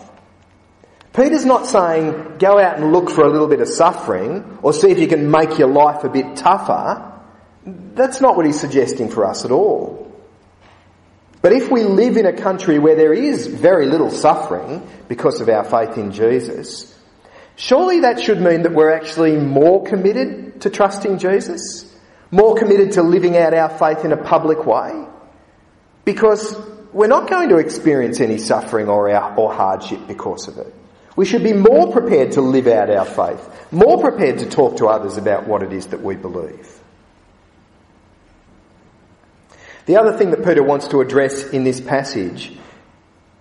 Peter's 1.12 1.44
not 1.44 1.66
saying 1.66 2.38
go 2.38 2.58
out 2.58 2.78
and 2.78 2.92
look 2.92 3.10
for 3.10 3.24
a 3.24 3.30
little 3.30 3.48
bit 3.48 3.60
of 3.60 3.68
suffering 3.68 4.58
or 4.62 4.72
see 4.72 4.90
if 4.90 4.98
you 4.98 5.08
can 5.08 5.30
make 5.30 5.58
your 5.58 5.68
life 5.68 6.02
a 6.02 6.08
bit 6.08 6.36
tougher. 6.36 7.20
That's 7.64 8.20
not 8.20 8.36
what 8.36 8.46
he's 8.46 8.60
suggesting 8.60 9.08
for 9.08 9.24
us 9.24 9.44
at 9.44 9.52
all. 9.52 10.07
But 11.40 11.52
if 11.52 11.70
we 11.70 11.84
live 11.84 12.16
in 12.16 12.26
a 12.26 12.32
country 12.32 12.78
where 12.78 12.96
there 12.96 13.12
is 13.12 13.46
very 13.46 13.86
little 13.86 14.10
suffering 14.10 14.86
because 15.06 15.40
of 15.40 15.48
our 15.48 15.64
faith 15.64 15.96
in 15.96 16.12
Jesus, 16.12 16.94
surely 17.56 18.00
that 18.00 18.20
should 18.20 18.40
mean 18.40 18.62
that 18.62 18.72
we're 18.72 18.92
actually 18.92 19.36
more 19.36 19.84
committed 19.84 20.62
to 20.62 20.70
trusting 20.70 21.18
Jesus? 21.18 21.84
More 22.30 22.56
committed 22.56 22.92
to 22.92 23.02
living 23.02 23.36
out 23.36 23.54
our 23.54 23.70
faith 23.70 24.04
in 24.04 24.12
a 24.12 24.16
public 24.16 24.66
way? 24.66 25.06
Because 26.04 26.56
we're 26.92 27.06
not 27.06 27.30
going 27.30 27.50
to 27.50 27.58
experience 27.58 28.20
any 28.20 28.38
suffering 28.38 28.88
or, 28.88 29.10
our, 29.10 29.36
or 29.36 29.52
hardship 29.52 30.06
because 30.08 30.48
of 30.48 30.58
it. 30.58 30.74
We 31.14 31.24
should 31.24 31.42
be 31.42 31.52
more 31.52 31.92
prepared 31.92 32.32
to 32.32 32.40
live 32.40 32.66
out 32.66 32.90
our 32.90 33.04
faith, 33.04 33.72
more 33.72 34.00
prepared 34.00 34.38
to 34.38 34.48
talk 34.48 34.78
to 34.78 34.86
others 34.86 35.16
about 35.16 35.46
what 35.46 35.62
it 35.62 35.72
is 35.72 35.86
that 35.88 36.02
we 36.02 36.16
believe. 36.16 36.77
The 39.88 39.96
other 39.96 40.12
thing 40.18 40.32
that 40.32 40.44
Peter 40.44 40.62
wants 40.62 40.88
to 40.88 41.00
address 41.00 41.44
in 41.44 41.64
this 41.64 41.80
passage 41.80 42.52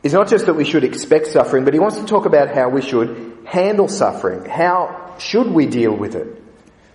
is 0.02 0.14
not 0.14 0.30
just 0.30 0.46
that 0.46 0.54
we 0.54 0.64
should 0.64 0.86
expect 0.86 1.28
suffering, 1.28 1.66
but 1.66 1.74
he 1.74 1.80
wants 1.82 1.98
to 1.98 2.06
talk 2.06 2.26
about 2.26 2.56
how 2.56 2.70
we 2.70 2.82
should 2.82 3.40
handle 3.44 3.90
suffering. 3.90 4.46
How 4.46 5.16
should 5.20 5.48
we 5.48 5.66
deal 5.66 5.94
with 5.94 6.16
it? 6.16 6.42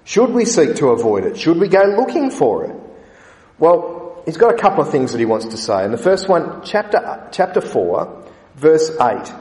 Should 0.05 0.31
we 0.31 0.47
seek 0.47 0.77
to 0.77 0.89
avoid 0.89 1.25
it? 1.25 1.37
Should 1.37 1.59
we 1.59 1.69
go 1.69 1.83
looking 1.83 2.31
for 2.31 2.65
it? 2.65 2.75
Well, 3.59 4.23
he's 4.25 4.39
got 4.39 4.55
a 4.55 4.57
couple 4.57 4.83
of 4.85 4.91
things 4.91 5.13
that 5.13 5.19
he 5.19 5.27
wants 5.27 5.45
to 5.45 5.59
say. 5.59 5.85
And 5.85 5.93
the 5.93 5.99
first 5.99 6.31
one, 6.31 6.63
chapter, 6.65 7.29
chapter 7.31 7.61
4, 7.61 8.25
verse 8.55 8.91
8. 8.99 9.35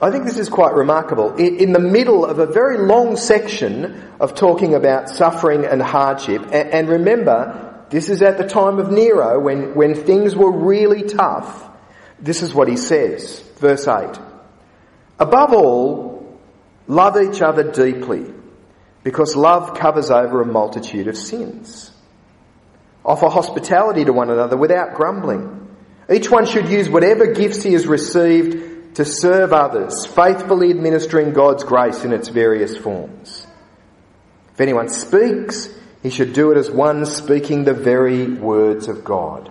I 0.00 0.10
think 0.12 0.22
this 0.22 0.38
is 0.38 0.48
quite 0.48 0.74
remarkable. 0.74 1.34
In 1.34 1.72
the 1.72 1.80
middle 1.80 2.24
of 2.24 2.38
a 2.38 2.46
very 2.46 2.78
long 2.78 3.16
section 3.16 4.04
of 4.20 4.36
talking 4.36 4.74
about 4.74 5.08
suffering 5.08 5.64
and 5.64 5.82
hardship, 5.82 6.46
and 6.52 6.88
remember, 6.88 7.72
this 7.90 8.08
is 8.08 8.22
at 8.22 8.38
the 8.38 8.46
time 8.46 8.78
of 8.78 8.90
Nero 8.90 9.38
when, 9.40 9.74
when 9.74 9.94
things 9.94 10.34
were 10.34 10.50
really 10.50 11.04
tough. 11.04 11.68
This 12.18 12.42
is 12.42 12.52
what 12.52 12.68
he 12.68 12.76
says. 12.76 13.40
Verse 13.58 13.86
8. 13.86 14.18
Above 15.18 15.52
all, 15.52 16.40
love 16.86 17.16
each 17.16 17.40
other 17.42 17.70
deeply 17.70 18.32
because 19.02 19.36
love 19.36 19.78
covers 19.78 20.10
over 20.10 20.42
a 20.42 20.46
multitude 20.46 21.06
of 21.08 21.16
sins. 21.16 21.92
Offer 23.04 23.28
hospitality 23.28 24.04
to 24.04 24.12
one 24.12 24.30
another 24.30 24.56
without 24.56 24.94
grumbling. 24.94 25.76
Each 26.12 26.28
one 26.28 26.44
should 26.44 26.68
use 26.68 26.88
whatever 26.88 27.32
gifts 27.32 27.62
he 27.62 27.72
has 27.74 27.86
received 27.86 28.96
to 28.96 29.04
serve 29.04 29.52
others, 29.52 30.06
faithfully 30.06 30.70
administering 30.70 31.32
God's 31.32 31.62
grace 31.62 32.04
in 32.04 32.12
its 32.12 32.28
various 32.28 32.76
forms. 32.76 33.46
If 34.54 34.60
anyone 34.60 34.88
speaks, 34.88 35.68
he 36.02 36.10
should 36.10 36.32
do 36.32 36.52
it 36.52 36.56
as 36.56 36.70
one 36.70 37.04
speaking 37.06 37.64
the 37.64 37.74
very 37.74 38.26
words 38.26 38.88
of 38.88 39.04
God. 39.04 39.50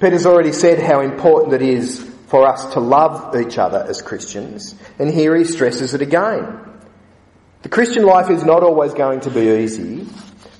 Peter's 0.00 0.26
already 0.26 0.52
said 0.52 0.80
how 0.80 1.00
important 1.00 1.54
it 1.54 1.62
is 1.62 2.02
for 2.26 2.46
us 2.46 2.72
to 2.72 2.80
love 2.80 3.36
each 3.36 3.58
other 3.58 3.84
as 3.88 4.02
Christians, 4.02 4.74
and 4.98 5.08
here 5.12 5.36
he 5.36 5.44
stresses 5.44 5.94
it 5.94 6.02
again. 6.02 6.58
The 7.62 7.68
Christian 7.68 8.04
life 8.04 8.30
is 8.30 8.42
not 8.42 8.62
always 8.62 8.94
going 8.94 9.20
to 9.20 9.30
be 9.30 9.62
easy, 9.62 10.06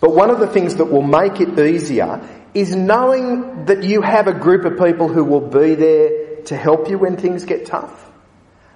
but 0.00 0.14
one 0.14 0.31
of 0.31 0.38
the 0.38 0.47
things 0.47 0.76
that 0.76 0.85
will 0.85 1.02
make 1.02 1.40
it 1.40 1.59
easier 1.59 2.21
is 2.54 2.76
knowing 2.76 3.64
that 3.64 3.83
you 3.83 4.02
have 4.02 4.26
a 4.26 4.35
group 4.35 4.64
of 4.64 4.78
people 4.78 5.09
who 5.09 5.25
will 5.25 5.49
be 5.49 5.75
there 5.75 6.42
to 6.42 6.57
help 6.57 6.88
you 6.88 6.99
when 6.99 7.16
things 7.16 7.45
get 7.45 7.66
tough. 7.66 8.11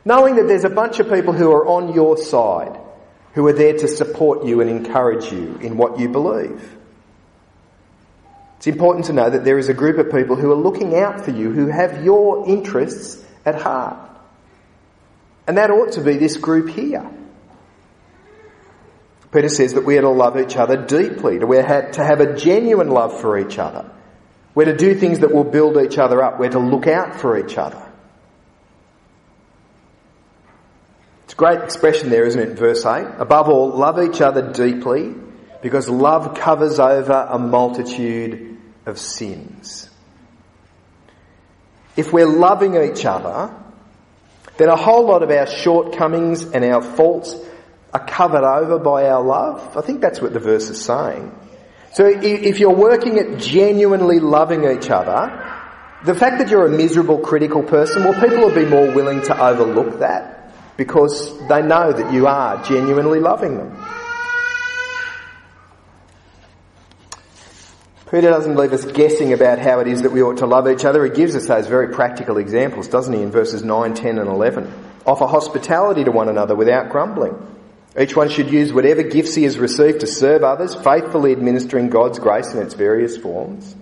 Knowing 0.04 0.36
that 0.36 0.48
there's 0.48 0.64
a 0.64 0.70
bunch 0.70 0.98
of 0.98 1.08
people 1.08 1.32
who 1.32 1.50
are 1.50 1.66
on 1.66 1.92
your 1.92 2.16
side 2.16 2.78
who 3.36 3.46
are 3.46 3.52
there 3.52 3.76
to 3.76 3.86
support 3.86 4.46
you 4.46 4.62
and 4.62 4.70
encourage 4.70 5.30
you 5.30 5.58
in 5.60 5.76
what 5.76 6.00
you 6.00 6.08
believe. 6.08 6.74
It's 8.56 8.66
important 8.66 9.04
to 9.04 9.12
know 9.12 9.28
that 9.28 9.44
there 9.44 9.58
is 9.58 9.68
a 9.68 9.74
group 9.74 9.98
of 9.98 10.10
people 10.10 10.36
who 10.36 10.50
are 10.50 10.56
looking 10.56 10.96
out 10.96 11.22
for 11.22 11.32
you, 11.32 11.52
who 11.52 11.66
have 11.66 12.02
your 12.02 12.48
interests 12.48 13.22
at 13.44 13.60
heart. 13.60 13.98
And 15.46 15.58
that 15.58 15.70
ought 15.70 15.92
to 15.92 16.00
be 16.00 16.16
this 16.16 16.38
group 16.38 16.70
here. 16.70 17.06
Peter 19.32 19.50
says 19.50 19.74
that 19.74 19.84
we 19.84 19.98
are 19.98 20.02
to 20.02 20.08
love 20.08 20.38
each 20.38 20.56
other 20.56 20.86
deeply, 20.86 21.38
to, 21.38 21.46
to 21.92 22.04
have 22.04 22.20
a 22.20 22.36
genuine 22.36 22.88
love 22.88 23.20
for 23.20 23.38
each 23.38 23.58
other. 23.58 23.90
We're 24.54 24.64
to 24.64 24.76
do 24.76 24.94
things 24.94 25.18
that 25.18 25.34
will 25.34 25.44
build 25.44 25.76
each 25.76 25.98
other 25.98 26.22
up. 26.22 26.40
We're 26.40 26.48
to 26.48 26.58
look 26.58 26.86
out 26.86 27.20
for 27.20 27.38
each 27.38 27.58
other. 27.58 27.85
It's 31.26 31.32
a 31.32 31.36
great 31.36 31.60
expression 31.60 32.08
there, 32.08 32.24
isn't 32.24 32.40
it, 32.40 32.56
verse 32.56 32.86
8? 32.86 33.04
Above 33.18 33.48
all, 33.48 33.70
love 33.70 34.00
each 34.00 34.20
other 34.20 34.52
deeply 34.52 35.12
because 35.60 35.88
love 35.88 36.38
covers 36.38 36.78
over 36.78 37.26
a 37.28 37.36
multitude 37.36 38.56
of 38.86 38.96
sins. 38.96 39.90
If 41.96 42.12
we're 42.12 42.28
loving 42.28 42.76
each 42.76 43.04
other, 43.04 43.52
then 44.56 44.68
a 44.68 44.76
whole 44.76 45.04
lot 45.04 45.24
of 45.24 45.30
our 45.32 45.48
shortcomings 45.48 46.44
and 46.44 46.64
our 46.64 46.80
faults 46.80 47.34
are 47.92 48.06
covered 48.06 48.44
over 48.44 48.78
by 48.78 49.08
our 49.08 49.20
love. 49.20 49.76
I 49.76 49.80
think 49.80 50.00
that's 50.00 50.20
what 50.20 50.32
the 50.32 50.38
verse 50.38 50.70
is 50.70 50.80
saying. 50.80 51.36
So 51.92 52.06
if 52.06 52.60
you're 52.60 52.70
working 52.70 53.18
at 53.18 53.40
genuinely 53.40 54.20
loving 54.20 54.62
each 54.62 54.90
other, 54.90 55.42
the 56.04 56.14
fact 56.14 56.38
that 56.38 56.50
you're 56.50 56.66
a 56.66 56.70
miserable, 56.70 57.18
critical 57.18 57.64
person, 57.64 58.04
well, 58.04 58.14
people 58.14 58.38
will 58.46 58.54
be 58.54 58.64
more 58.64 58.94
willing 58.94 59.22
to 59.22 59.44
overlook 59.44 59.98
that 59.98 60.45
because 60.76 61.36
they 61.48 61.62
know 61.62 61.92
that 61.92 62.12
you 62.12 62.26
are 62.26 62.62
genuinely 62.64 63.20
loving 63.20 63.56
them. 63.56 63.76
Peter 68.10 68.30
doesn't 68.30 68.54
leave 68.54 68.72
us 68.72 68.84
guessing 68.84 69.32
about 69.32 69.58
how 69.58 69.80
it 69.80 69.88
is 69.88 70.02
that 70.02 70.12
we 70.12 70.22
ought 70.22 70.38
to 70.38 70.46
love 70.46 70.68
each 70.68 70.84
other. 70.84 71.04
He 71.04 71.10
gives 71.10 71.34
us 71.34 71.48
those 71.48 71.66
very 71.66 71.88
practical 71.88 72.38
examples, 72.38 72.86
doesn't 72.86 73.12
he, 73.12 73.20
in 73.20 73.32
verses 73.32 73.64
9, 73.64 73.94
10 73.94 74.18
and 74.18 74.28
11. 74.28 74.72
Offer 75.04 75.26
hospitality 75.26 76.04
to 76.04 76.12
one 76.12 76.28
another 76.28 76.54
without 76.54 76.90
grumbling. 76.90 77.34
Each 77.98 78.14
one 78.14 78.28
should 78.28 78.50
use 78.50 78.72
whatever 78.72 79.02
gifts 79.02 79.34
he 79.34 79.42
has 79.42 79.58
received 79.58 80.00
to 80.00 80.06
serve 80.06 80.44
others, 80.44 80.74
faithfully 80.74 81.32
administering 81.32 81.88
God's 81.88 82.20
grace 82.20 82.52
in 82.52 82.60
its 82.60 82.74
various 82.74 83.16
forms. 83.16 83.74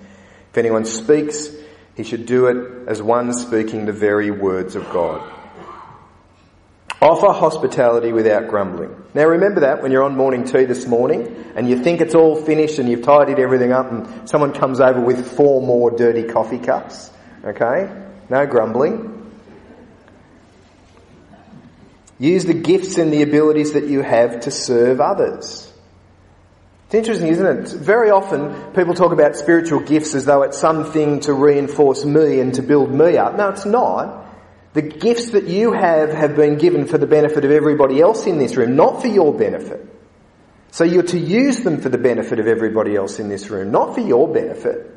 If 0.50 0.56
anyone 0.56 0.86
speaks, 0.86 1.50
he 1.94 2.02
should 2.02 2.24
do 2.24 2.46
it 2.46 2.88
as 2.88 3.02
one 3.02 3.32
speaking 3.34 3.84
the 3.84 3.92
very 3.92 4.30
words 4.30 4.74
of 4.74 4.88
God. 4.90 5.43
Offer 7.04 7.34
hospitality 7.34 8.12
without 8.12 8.48
grumbling. 8.48 8.96
Now 9.12 9.26
remember 9.26 9.60
that 9.60 9.82
when 9.82 9.92
you're 9.92 10.04
on 10.04 10.16
morning 10.16 10.44
tea 10.44 10.64
this 10.64 10.86
morning 10.86 11.52
and 11.54 11.68
you 11.68 11.82
think 11.82 12.00
it's 12.00 12.14
all 12.14 12.34
finished 12.34 12.78
and 12.78 12.88
you've 12.88 13.02
tidied 13.02 13.38
everything 13.38 13.72
up 13.72 13.92
and 13.92 14.26
someone 14.26 14.54
comes 14.54 14.80
over 14.80 15.02
with 15.02 15.36
four 15.36 15.60
more 15.60 15.90
dirty 15.90 16.22
coffee 16.22 16.58
cups. 16.58 17.10
Okay? 17.44 17.94
No 18.30 18.46
grumbling. 18.46 19.30
Use 22.18 22.46
the 22.46 22.54
gifts 22.54 22.96
and 22.96 23.12
the 23.12 23.20
abilities 23.20 23.74
that 23.74 23.84
you 23.84 24.00
have 24.00 24.40
to 24.40 24.50
serve 24.50 24.98
others. 24.98 25.70
It's 26.86 26.94
interesting, 26.94 27.28
isn't 27.28 27.46
it? 27.46 27.68
Very 27.68 28.08
often 28.08 28.72
people 28.72 28.94
talk 28.94 29.12
about 29.12 29.36
spiritual 29.36 29.80
gifts 29.80 30.14
as 30.14 30.24
though 30.24 30.40
it's 30.40 30.56
something 30.56 31.20
to 31.20 31.34
reinforce 31.34 32.06
me 32.06 32.40
and 32.40 32.54
to 32.54 32.62
build 32.62 32.94
me 32.94 33.18
up. 33.18 33.36
No, 33.36 33.50
it's 33.50 33.66
not. 33.66 34.23
The 34.74 34.82
gifts 34.82 35.30
that 35.30 35.44
you 35.44 35.72
have 35.72 36.10
have 36.10 36.34
been 36.36 36.58
given 36.58 36.86
for 36.86 36.98
the 36.98 37.06
benefit 37.06 37.44
of 37.44 37.52
everybody 37.52 38.00
else 38.00 38.26
in 38.26 38.38
this 38.38 38.56
room, 38.56 38.74
not 38.76 39.00
for 39.00 39.06
your 39.06 39.32
benefit. 39.32 39.88
So 40.72 40.82
you're 40.82 41.04
to 41.04 41.18
use 41.18 41.60
them 41.60 41.80
for 41.80 41.88
the 41.88 41.98
benefit 41.98 42.40
of 42.40 42.48
everybody 42.48 42.96
else 42.96 43.20
in 43.20 43.28
this 43.28 43.48
room, 43.48 43.70
not 43.70 43.94
for 43.94 44.00
your 44.00 44.26
benefit. 44.26 44.90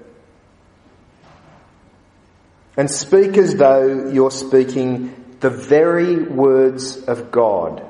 And 2.76 2.90
speak 2.90 3.38
as 3.38 3.56
though 3.56 4.10
you're 4.10 4.32
speaking 4.32 5.14
the 5.40 5.52
very 5.52 6.24
words 6.24 6.98
of 7.04 7.32
God. 7.32 7.84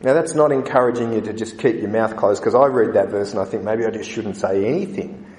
Now 0.00 0.14
that's 0.14 0.34
not 0.34 0.52
encouraging 0.52 1.12
you 1.12 1.20
to 1.22 1.32
just 1.32 1.58
keep 1.58 1.80
your 1.80 1.90
mouth 1.90 2.16
closed 2.16 2.40
because 2.40 2.54
I 2.54 2.66
read 2.66 2.94
that 2.94 3.08
verse 3.08 3.32
and 3.32 3.40
I 3.40 3.44
think 3.44 3.64
maybe 3.64 3.84
I 3.84 3.90
just 3.90 4.10
shouldn't 4.10 4.36
say 4.36 4.64
anything. 4.64 5.31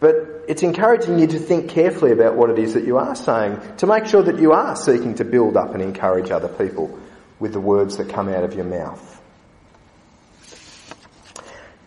But 0.00 0.44
it's 0.46 0.62
encouraging 0.62 1.18
you 1.18 1.26
to 1.26 1.38
think 1.38 1.70
carefully 1.70 2.12
about 2.12 2.36
what 2.36 2.50
it 2.50 2.58
is 2.58 2.74
that 2.74 2.84
you 2.84 2.98
are 2.98 3.16
saying, 3.16 3.60
to 3.78 3.86
make 3.86 4.06
sure 4.06 4.22
that 4.22 4.38
you 4.38 4.52
are 4.52 4.76
seeking 4.76 5.16
to 5.16 5.24
build 5.24 5.56
up 5.56 5.74
and 5.74 5.82
encourage 5.82 6.30
other 6.30 6.48
people 6.48 6.98
with 7.40 7.52
the 7.52 7.60
words 7.60 7.96
that 7.96 8.08
come 8.08 8.28
out 8.28 8.44
of 8.44 8.54
your 8.54 8.64
mouth. 8.64 9.20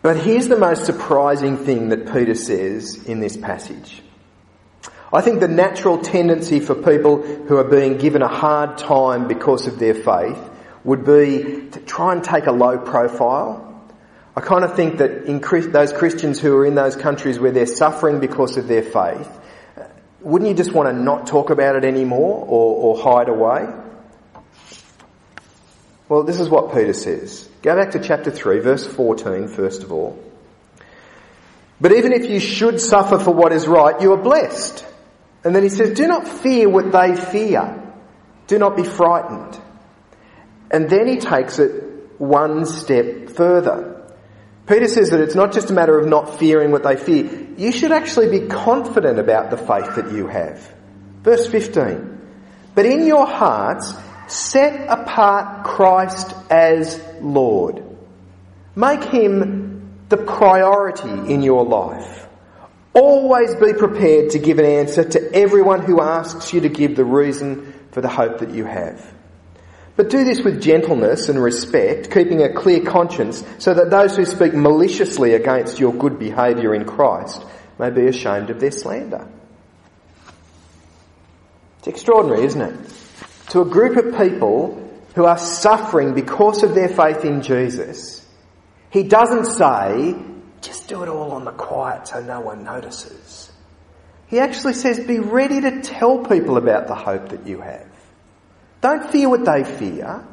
But 0.02 0.18
here's 0.18 0.48
the 0.48 0.58
most 0.58 0.86
surprising 0.86 1.58
thing 1.58 1.90
that 1.90 2.12
Peter 2.12 2.36
says 2.36 3.06
in 3.06 3.20
this 3.20 3.38
passage. 3.38 4.02
I 5.14 5.22
think 5.22 5.40
the 5.40 5.48
natural 5.48 6.00
tendency 6.00 6.60
for 6.60 6.74
people 6.74 7.22
who 7.22 7.58
are 7.58 7.66
being 7.66 7.98
given 7.98 8.22
a 8.22 8.28
hard 8.28 8.78
time 8.78 9.28
because 9.28 9.68
of 9.68 9.78
their 9.78 9.94
faith 9.94 10.40
would 10.84 11.06
be 11.06 11.68
to 11.72 11.80
try 11.86 12.14
and 12.14 12.24
take 12.24 12.48
a 12.48 12.52
low 12.52 12.78
profile 12.78 13.71
I 14.36 14.42
kind 14.42 14.64
of 14.64 14.76
think 14.76 15.00
that 15.00 15.26
in 15.26 15.40
those 15.72 15.92
Christians 15.92 16.40
who 16.40 16.56
are 16.56 16.66
in 16.66 16.76
those 16.76 16.96
countries 16.96 17.40
where 17.40 17.52
they're 17.52 17.66
suffering 17.66 18.20
because 18.20 18.56
of 18.56 18.68
their 18.68 18.84
faith, 18.84 19.30
uh, 19.78 19.84
wouldn't 20.22 20.50
you 20.50 20.56
just 20.56 20.72
want 20.72 20.88
to 20.88 20.94
not 20.94 21.28
talk 21.28 21.50
about 21.50 21.76
it 21.76 21.84
anymore 21.84 22.46
or, 22.48 22.96
or 22.96 22.98
hide 22.98 23.28
away? 23.28 23.68
Well, 26.08 26.24
this 26.24 26.40
is 26.40 26.50
what 26.50 26.74
Peter 26.74 26.94
says. 26.94 27.48
Go 27.62 27.76
back 27.76 27.92
to 27.92 28.00
chapter 28.00 28.32
3, 28.32 28.60
verse 28.60 28.86
14, 28.86 29.48
first 29.50 29.84
of 29.84 29.92
all. 29.92 30.22
But 31.80 31.94
even 31.94 32.14
if 32.14 32.30
you 32.30 32.40
should 32.40 32.80
suffer 32.80 33.18
for 33.18 33.34
what 33.34 33.52
is 33.52 33.68
right, 33.68 34.00
you 34.02 34.14
are 34.14 34.22
blessed. 34.22 34.86
And 35.44 35.56
then 35.56 35.64
he 35.64 35.70
says, 35.70 35.98
do 35.98 36.08
not 36.08 36.28
fear 36.28 36.70
what 36.70 36.92
they 36.92 37.16
fear. 37.16 37.82
Do 38.48 38.60
not 38.60 38.76
be 38.76 38.84
frightened. 38.84 39.60
And 40.70 40.90
then 40.90 41.08
he 41.08 41.18
takes 41.18 41.60
it 41.60 42.20
one 42.20 42.66
step 42.66 43.30
further. 43.30 43.91
Peter 44.72 44.88
says 44.88 45.10
that 45.10 45.20
it's 45.20 45.36
not 45.36 45.52
just 45.52 45.70
a 45.70 45.74
matter 45.74 46.00
of 46.00 46.08
not 46.08 46.40
fearing 46.40 46.72
what 46.72 46.84
they 46.84 46.96
fear. 46.96 47.46
You 47.58 47.74
should 47.74 47.92
actually 47.92 48.40
be 48.40 48.48
confident 48.48 49.20
about 49.20 49.50
the 49.50 49.58
faith 49.58 49.96
that 49.98 50.14
you 50.14 50.28
have. 50.28 50.74
Verse 51.24 51.46
15. 51.46 52.22
But 52.74 52.86
in 52.86 53.06
your 53.06 53.28
hearts, 53.28 53.94
set 54.30 54.88
apart 54.88 55.66
Christ 55.66 56.34
as 56.50 57.04
Lord. 57.20 57.84
Make 58.74 59.04
him 59.04 60.06
the 60.08 60.16
priority 60.16 61.34
in 61.34 61.42
your 61.42 61.66
life. 61.66 62.26
Always 62.94 63.54
be 63.56 63.74
prepared 63.74 64.30
to 64.32 64.40
give 64.40 64.58
an 64.58 64.66
answer 64.66 65.04
to 65.04 65.34
everyone 65.34 65.82
who 65.82 66.00
asks 66.02 66.54
you 66.54 66.62
to 66.62 66.70
give 66.70 66.96
the 66.96 67.04
reason 67.04 67.74
for 67.92 68.00
the 68.00 68.08
hope 68.08 68.40
that 68.40 68.52
you 68.52 68.64
have. 68.64 69.06
But 69.96 70.10
do 70.10 70.24
this 70.24 70.42
with 70.42 70.62
gentleness 70.62 71.30
and 71.30 71.42
respect, 71.42 72.12
keeping 72.12 72.42
a 72.42 72.54
clear 72.54 72.82
conscience, 72.82 73.44
so 73.60 73.74
that 73.74 73.90
those 73.90 74.16
who 74.16 74.26
speak 74.26 74.54
maliciously 74.54 75.34
against 75.34 75.80
your 75.80 75.94
good 75.94 76.18
behaviour 76.18 76.74
in 76.74 76.86
Christ 76.86 77.44
may 77.78 77.90
be 77.90 78.08
ashamed 78.08 78.50
of 78.50 78.60
their 78.60 78.72
slander. 78.72 79.28
It's 81.80 81.88
extraordinary, 81.88 82.46
isn't 82.46 82.62
it? 82.62 82.94
To 83.50 83.62
a 83.62 83.66
group 83.66 83.98
of 83.98 84.18
people 84.18 84.78
who 85.16 85.26
are 85.26 85.38
suffering 85.38 86.14
because 86.14 86.64
of 86.64 86.74
their 86.74 86.88
faith 86.88 87.26
in 87.26 87.42
Jesus, 87.42 88.26
he 88.92 89.04
doesn't 89.04 89.46
say, 89.46 90.16
just 90.62 90.88
do 90.88 91.04
it 91.04 91.10
all 91.10 91.32
on 91.32 91.44
the 91.44 91.52
quiet 91.52 92.08
so 92.08 92.22
no 92.22 92.40
one 92.40 92.64
notices. 92.64 93.52
He 94.28 94.40
actually 94.40 94.74
says, 94.74 95.00
be 95.00 95.20
ready 95.20 95.60
to 95.60 95.82
tell 95.82 96.20
people 96.20 96.56
about 96.56 96.88
the 96.88 96.96
hope 96.96 97.30
that 97.30 97.46
you 97.46 97.60
have. 97.60 97.91
Don't 98.82 99.12
fear 99.12 99.30
what 99.30 99.46
they 99.46 99.64
fear. 99.64 100.26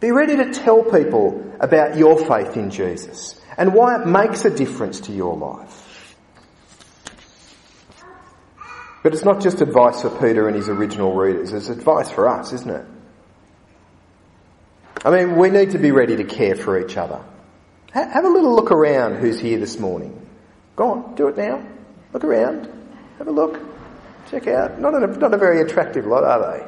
Be 0.00 0.12
ready 0.12 0.36
to 0.36 0.52
tell 0.52 0.84
people 0.84 1.52
about 1.58 1.96
your 1.96 2.18
faith 2.18 2.56
in 2.56 2.70
Jesus 2.70 3.40
and 3.56 3.74
why 3.74 4.00
it 4.00 4.06
makes 4.06 4.44
a 4.44 4.50
difference 4.50 5.00
to 5.02 5.12
your 5.12 5.36
life. 5.36 6.16
But 9.02 9.12
it's 9.12 9.24
not 9.24 9.40
just 9.40 9.60
advice 9.60 10.02
for 10.02 10.10
Peter 10.10 10.46
and 10.46 10.56
his 10.56 10.68
original 10.68 11.14
readers, 11.14 11.52
it's 11.52 11.68
advice 11.68 12.10
for 12.10 12.28
us, 12.28 12.52
isn't 12.52 12.70
it? 12.70 12.86
I 15.04 15.10
mean, 15.10 15.36
we 15.36 15.50
need 15.50 15.72
to 15.72 15.78
be 15.78 15.90
ready 15.90 16.16
to 16.16 16.24
care 16.24 16.54
for 16.54 16.78
each 16.78 16.96
other. 16.96 17.20
Have 17.92 18.24
a 18.24 18.28
little 18.28 18.54
look 18.54 18.70
around 18.70 19.16
who's 19.16 19.40
here 19.40 19.58
this 19.58 19.78
morning. 19.78 20.26
Go 20.76 20.90
on, 20.90 21.14
do 21.14 21.28
it 21.28 21.36
now. 21.36 21.66
Look 22.12 22.24
around. 22.24 22.68
Have 23.18 23.28
a 23.28 23.32
look. 23.32 23.60
Check 24.30 24.46
out. 24.46 24.80
Not 24.80 24.94
a, 24.94 25.06
not 25.06 25.34
a 25.34 25.38
very 25.38 25.60
attractive 25.62 26.06
lot, 26.06 26.24
are 26.24 26.58
they? 26.58 26.67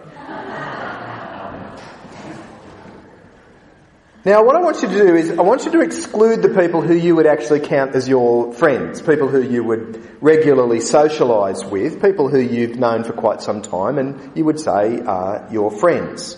Now, 4.22 4.44
what 4.44 4.54
I 4.54 4.60
want 4.60 4.82
you 4.82 4.88
to 4.88 4.94
do 4.94 5.14
is, 5.14 5.30
I 5.30 5.40
want 5.40 5.64
you 5.64 5.70
to 5.72 5.80
exclude 5.80 6.42
the 6.42 6.50
people 6.50 6.82
who 6.82 6.94
you 6.94 7.16
would 7.16 7.26
actually 7.26 7.60
count 7.60 7.94
as 7.94 8.06
your 8.06 8.52
friends, 8.52 9.00
people 9.00 9.28
who 9.28 9.40
you 9.40 9.64
would 9.64 10.22
regularly 10.22 10.80
socialise 10.80 11.68
with, 11.70 12.02
people 12.02 12.28
who 12.28 12.38
you've 12.38 12.76
known 12.76 13.02
for 13.04 13.14
quite 13.14 13.40
some 13.40 13.62
time 13.62 13.96
and 13.96 14.36
you 14.36 14.44
would 14.44 14.60
say 14.60 15.00
are 15.00 15.48
your 15.50 15.70
friends. 15.70 16.36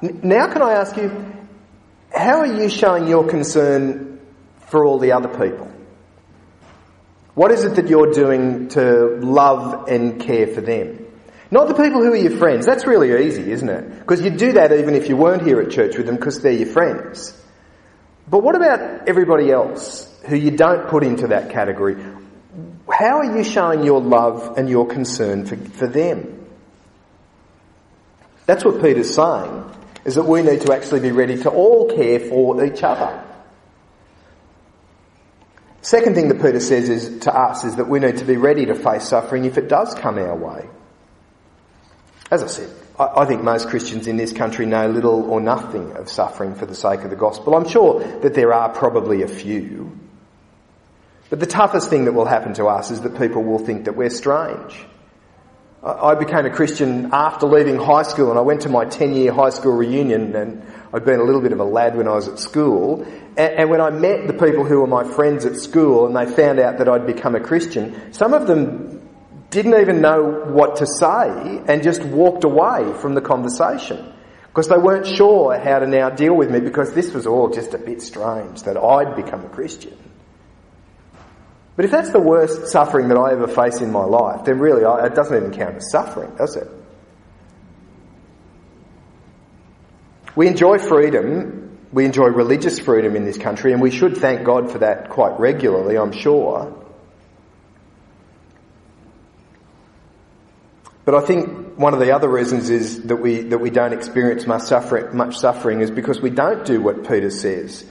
Now, 0.00 0.50
can 0.50 0.62
I 0.62 0.72
ask 0.72 0.96
you, 0.96 1.10
how 2.10 2.38
are 2.38 2.46
you 2.46 2.70
showing 2.70 3.06
your 3.06 3.28
concern 3.28 4.18
for 4.68 4.86
all 4.86 4.98
the 4.98 5.12
other 5.12 5.28
people? 5.28 5.70
What 7.34 7.50
is 7.50 7.64
it 7.64 7.74
that 7.76 7.88
you're 7.88 8.12
doing 8.12 8.68
to 8.68 9.18
love 9.20 9.88
and 9.88 10.22
care 10.22 10.46
for 10.46 10.62
them? 10.62 11.03
Not 11.54 11.68
the 11.68 11.74
people 11.74 12.02
who 12.02 12.12
are 12.12 12.16
your 12.16 12.36
friends. 12.36 12.66
That's 12.66 12.84
really 12.84 13.28
easy, 13.28 13.52
isn't 13.52 13.68
it? 13.68 14.00
Because 14.00 14.20
you'd 14.20 14.38
do 14.38 14.54
that 14.54 14.72
even 14.72 14.96
if 14.96 15.08
you 15.08 15.16
weren't 15.16 15.46
here 15.46 15.60
at 15.60 15.70
church 15.70 15.96
with 15.96 16.06
them 16.06 16.16
because 16.16 16.40
they're 16.40 16.50
your 16.50 16.66
friends. 16.66 17.32
But 18.28 18.42
what 18.42 18.56
about 18.56 19.08
everybody 19.08 19.52
else 19.52 20.12
who 20.26 20.34
you 20.34 20.50
don't 20.50 20.88
put 20.88 21.04
into 21.04 21.28
that 21.28 21.50
category? 21.50 21.94
How 22.92 23.18
are 23.18 23.36
you 23.36 23.44
showing 23.44 23.84
your 23.84 24.00
love 24.00 24.58
and 24.58 24.68
your 24.68 24.88
concern 24.88 25.46
for, 25.46 25.54
for 25.54 25.86
them? 25.86 26.44
That's 28.46 28.64
what 28.64 28.82
Peter's 28.82 29.14
saying, 29.14 29.64
is 30.04 30.16
that 30.16 30.24
we 30.24 30.42
need 30.42 30.62
to 30.62 30.74
actually 30.74 31.02
be 31.02 31.12
ready 31.12 31.40
to 31.42 31.50
all 31.50 31.88
care 31.94 32.18
for 32.18 32.64
each 32.64 32.82
other. 32.82 33.22
Second 35.82 36.16
thing 36.16 36.26
that 36.30 36.42
Peter 36.42 36.58
says 36.58 36.88
is 36.88 37.20
to 37.20 37.32
us 37.32 37.62
is 37.62 37.76
that 37.76 37.88
we 37.88 38.00
need 38.00 38.16
to 38.16 38.24
be 38.24 38.38
ready 38.38 38.66
to 38.66 38.74
face 38.74 39.04
suffering 39.04 39.44
if 39.44 39.56
it 39.56 39.68
does 39.68 39.94
come 39.94 40.18
our 40.18 40.34
way. 40.34 40.68
As 42.30 42.42
I 42.42 42.46
said, 42.46 42.70
I, 42.98 43.24
think 43.26 43.42
most 43.42 43.68
Christians 43.68 44.06
in 44.06 44.16
this 44.16 44.32
country 44.32 44.66
know 44.66 44.88
little 44.88 45.30
or 45.30 45.40
nothing 45.40 45.92
of 45.96 46.08
suffering 46.08 46.54
for 46.54 46.64
the 46.64 46.74
sake 46.74 47.00
of 47.00 47.10
the 47.10 47.16
gospel. 47.16 47.54
I'm 47.54 47.68
sure 47.68 48.00
that 48.20 48.34
there 48.34 48.52
are 48.52 48.68
probably 48.68 49.22
a 49.22 49.28
few. 49.28 49.98
But 51.28 51.40
the 51.40 51.46
toughest 51.46 51.90
thing 51.90 52.04
that 52.04 52.12
will 52.12 52.24
happen 52.24 52.54
to 52.54 52.66
us 52.66 52.90
is 52.90 53.00
that 53.00 53.18
people 53.18 53.42
will 53.42 53.58
think 53.58 53.86
that 53.86 53.96
we're 53.96 54.10
strange. 54.10 54.74
I 55.82 56.14
became 56.14 56.46
a 56.46 56.50
Christian 56.50 57.10
after 57.12 57.46
leaving 57.46 57.76
high 57.76 58.04
school 58.04 58.30
and 58.30 58.38
I 58.38 58.42
went 58.42 58.62
to 58.62 58.70
my 58.70 58.86
10 58.86 59.14
year 59.14 59.32
high 59.32 59.50
school 59.50 59.72
reunion 59.72 60.34
and 60.34 60.62
I'd 60.94 61.04
been 61.04 61.20
a 61.20 61.24
little 61.24 61.42
bit 61.42 61.52
of 61.52 61.60
a 61.60 61.64
lad 61.64 61.96
when 61.96 62.08
I 62.08 62.14
was 62.14 62.28
at 62.28 62.38
school. 62.38 63.04
And, 63.36 63.68
when 63.68 63.80
I 63.80 63.90
met 63.90 64.28
the 64.28 64.32
people 64.32 64.64
who 64.64 64.80
were 64.80 64.86
my 64.86 65.02
friends 65.02 65.44
at 65.44 65.56
school 65.56 66.06
and 66.06 66.16
they 66.16 66.32
found 66.32 66.60
out 66.60 66.78
that 66.78 66.88
I'd 66.88 67.04
become 67.06 67.34
a 67.34 67.40
Christian, 67.40 68.12
some 68.14 68.32
of 68.32 68.46
them 68.46 68.93
didn't 69.54 69.80
even 69.80 70.00
know 70.00 70.22
what 70.48 70.76
to 70.76 70.86
say 70.86 71.62
and 71.66 71.82
just 71.82 72.02
walked 72.02 72.44
away 72.44 72.92
from 73.00 73.14
the 73.14 73.20
conversation 73.20 74.12
because 74.48 74.68
they 74.68 74.76
weren't 74.76 75.06
sure 75.06 75.58
how 75.58 75.78
to 75.78 75.86
now 75.86 76.10
deal 76.10 76.34
with 76.34 76.50
me 76.50 76.60
because 76.60 76.92
this 76.92 77.14
was 77.14 77.26
all 77.26 77.48
just 77.48 77.72
a 77.72 77.78
bit 77.78 78.02
strange 78.02 78.64
that 78.64 78.76
I'd 78.76 79.16
become 79.16 79.44
a 79.44 79.48
Christian. 79.48 79.96
But 81.76 81.84
if 81.84 81.90
that's 81.90 82.10
the 82.10 82.20
worst 82.20 82.68
suffering 82.68 83.08
that 83.08 83.16
I 83.16 83.32
ever 83.32 83.48
face 83.48 83.80
in 83.80 83.90
my 83.90 84.04
life, 84.04 84.44
then 84.44 84.58
really 84.58 84.82
it 84.82 85.14
doesn't 85.14 85.36
even 85.36 85.50
count 85.50 85.76
as 85.76 85.90
suffering, 85.90 86.34
does 86.36 86.56
it? 86.56 86.68
We 90.36 90.46
enjoy 90.46 90.78
freedom, 90.78 91.78
we 91.92 92.04
enjoy 92.04 92.26
religious 92.26 92.78
freedom 92.78 93.16
in 93.16 93.24
this 93.24 93.38
country, 93.38 93.72
and 93.72 93.80
we 93.80 93.90
should 93.90 94.16
thank 94.16 94.44
God 94.44 94.70
for 94.70 94.78
that 94.78 95.10
quite 95.10 95.38
regularly, 95.38 95.96
I'm 95.96 96.12
sure. 96.12 96.83
But 101.04 101.14
I 101.14 101.20
think 101.20 101.76
one 101.76 101.92
of 101.92 102.00
the 102.00 102.14
other 102.14 102.28
reasons 102.28 102.70
is 102.70 103.02
that 103.04 103.16
we, 103.16 103.42
that 103.42 103.58
we 103.58 103.70
don't 103.70 103.92
experience 103.92 104.46
much 104.46 104.62
suffering, 104.62 105.16
much 105.16 105.36
suffering 105.36 105.80
is 105.80 105.90
because 105.90 106.20
we 106.20 106.30
don't 106.30 106.64
do 106.64 106.80
what 106.80 107.06
Peter 107.06 107.30
says. 107.30 107.84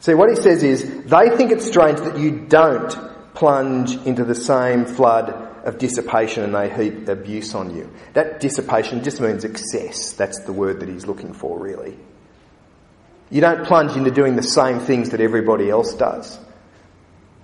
See, 0.00 0.14
what 0.14 0.28
he 0.28 0.36
says 0.36 0.62
is, 0.62 1.04
they 1.04 1.30
think 1.36 1.52
it's 1.52 1.66
strange 1.66 2.00
that 2.00 2.18
you 2.18 2.46
don't 2.46 3.34
plunge 3.34 3.94
into 4.06 4.24
the 4.24 4.34
same 4.34 4.84
flood 4.84 5.30
of 5.64 5.78
dissipation 5.78 6.44
and 6.44 6.54
they 6.54 6.70
heap 6.70 7.08
abuse 7.08 7.54
on 7.54 7.74
you. 7.74 7.92
That 8.14 8.40
dissipation 8.40 9.02
just 9.04 9.20
means 9.20 9.44
excess. 9.44 10.12
That's 10.12 10.40
the 10.40 10.52
word 10.52 10.80
that 10.80 10.88
he's 10.88 11.06
looking 11.06 11.32
for, 11.34 11.58
really. 11.58 11.96
You 13.30 13.40
don't 13.40 13.66
plunge 13.66 13.96
into 13.96 14.10
doing 14.10 14.36
the 14.36 14.42
same 14.42 14.78
things 14.78 15.10
that 15.10 15.20
everybody 15.20 15.68
else 15.68 15.94
does. 15.94 16.38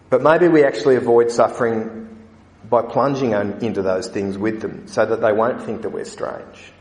But 0.09 0.23
maybe 0.23 0.49
we 0.49 0.65
actually 0.65 0.97
avoid 0.97 1.31
suffering 1.31 2.12
by 2.73 2.81
plunging 2.81 3.33
into 3.61 3.83
those 3.83 4.09
things 4.09 4.39
with 4.39 4.63
them 4.63 4.89
so 4.89 5.05
that 5.05 5.21
they 5.21 5.31
won't 5.31 5.61
think 5.61 5.83
that 5.83 5.91
we're 5.91 6.07
strange. 6.07 6.73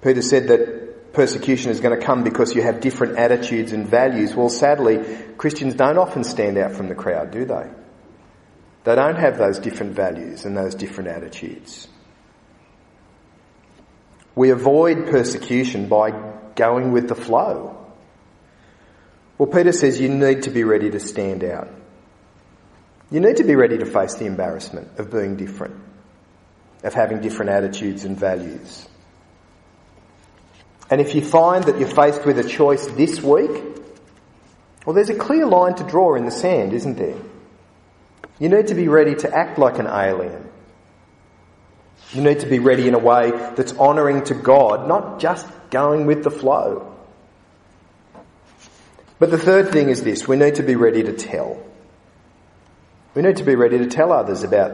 Peter 0.00 0.22
said 0.22 0.48
that 0.48 1.12
persecution 1.12 1.70
is 1.70 1.80
going 1.80 1.94
to 1.98 2.02
come 2.02 2.24
because 2.24 2.54
you 2.54 2.62
have 2.62 2.80
different 2.80 3.18
attitudes 3.18 3.72
and 3.72 3.86
values. 3.86 4.34
Well, 4.34 4.48
sadly, 4.48 5.04
Christians 5.36 5.74
don't 5.74 5.98
often 5.98 6.24
stand 6.24 6.56
out 6.56 6.72
from 6.72 6.88
the 6.88 6.94
crowd, 6.94 7.32
do 7.32 7.44
they? 7.44 7.68
They 8.84 8.94
don't 8.94 9.16
have 9.16 9.36
those 9.36 9.58
different 9.58 9.92
values 9.92 10.46
and 10.46 10.56
those 10.56 10.74
different 10.74 11.10
attitudes. 11.10 11.86
We 14.34 14.48
avoid 14.48 15.08
persecution 15.10 15.88
by 15.88 16.12
going 16.54 16.92
with 16.92 17.08
the 17.08 17.14
flow. 17.14 17.85
Well, 19.38 19.48
Peter 19.48 19.72
says 19.72 20.00
you 20.00 20.08
need 20.08 20.44
to 20.44 20.50
be 20.50 20.64
ready 20.64 20.90
to 20.90 21.00
stand 21.00 21.44
out. 21.44 21.68
You 23.10 23.20
need 23.20 23.36
to 23.36 23.44
be 23.44 23.54
ready 23.54 23.78
to 23.78 23.86
face 23.86 24.14
the 24.14 24.26
embarrassment 24.26 24.98
of 24.98 25.10
being 25.10 25.36
different, 25.36 25.76
of 26.82 26.94
having 26.94 27.20
different 27.20 27.50
attitudes 27.50 28.04
and 28.04 28.18
values. 28.18 28.88
And 30.90 31.00
if 31.00 31.14
you 31.14 31.22
find 31.22 31.64
that 31.64 31.78
you're 31.78 31.88
faced 31.88 32.24
with 32.24 32.38
a 32.38 32.48
choice 32.48 32.86
this 32.86 33.20
week, 33.20 33.50
well, 34.84 34.94
there's 34.94 35.10
a 35.10 35.14
clear 35.14 35.46
line 35.46 35.74
to 35.74 35.84
draw 35.84 36.14
in 36.14 36.24
the 36.24 36.30
sand, 36.30 36.72
isn't 36.72 36.96
there? 36.96 37.16
You 38.38 38.48
need 38.48 38.68
to 38.68 38.74
be 38.74 38.88
ready 38.88 39.14
to 39.16 39.36
act 39.36 39.58
like 39.58 39.78
an 39.78 39.86
alien. 39.86 40.48
You 42.12 42.22
need 42.22 42.40
to 42.40 42.46
be 42.46 42.60
ready 42.60 42.86
in 42.86 42.94
a 42.94 42.98
way 42.98 43.30
that's 43.30 43.76
honouring 43.76 44.24
to 44.24 44.34
God, 44.34 44.86
not 44.86 45.18
just 45.18 45.46
going 45.70 46.06
with 46.06 46.22
the 46.22 46.30
flow. 46.30 46.95
But 49.18 49.30
the 49.30 49.38
third 49.38 49.70
thing 49.70 49.88
is 49.88 50.02
this 50.02 50.28
we 50.28 50.36
need 50.36 50.56
to 50.56 50.62
be 50.62 50.76
ready 50.76 51.02
to 51.02 51.12
tell. 51.12 51.62
We 53.14 53.22
need 53.22 53.36
to 53.36 53.44
be 53.44 53.54
ready 53.54 53.78
to 53.78 53.86
tell 53.86 54.12
others 54.12 54.42
about 54.42 54.72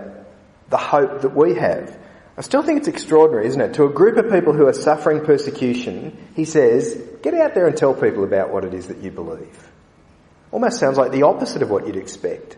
the 0.69 0.77
hope 0.77 1.23
that 1.23 1.37
we 1.37 1.55
have. 1.55 1.97
I 2.37 2.41
still 2.41 2.63
think 2.63 2.79
it's 2.79 2.89
extraordinary, 2.89 3.47
isn't 3.47 3.61
it? 3.61 3.75
To 3.75 3.85
a 3.85 3.91
group 3.91 4.17
of 4.17 4.33
people 4.33 4.53
who 4.53 4.67
are 4.67 4.73
suffering 4.73 5.25
persecution, 5.25 6.17
he 6.35 6.45
says, 6.45 7.01
get 7.23 7.35
out 7.35 7.55
there 7.55 7.67
and 7.67 7.77
tell 7.77 7.95
people 7.95 8.25
about 8.25 8.51
what 8.51 8.65
it 8.65 8.75
is 8.75 8.89
that 8.89 8.99
you 8.99 9.11
believe. 9.11 9.71
Almost 10.51 10.81
sounds 10.81 10.99
like 10.99 11.13
the 11.13 11.23
opposite 11.23 11.63
of 11.63 11.71
what 11.71 11.87
you'd 11.87 11.97
expect. 11.97 12.57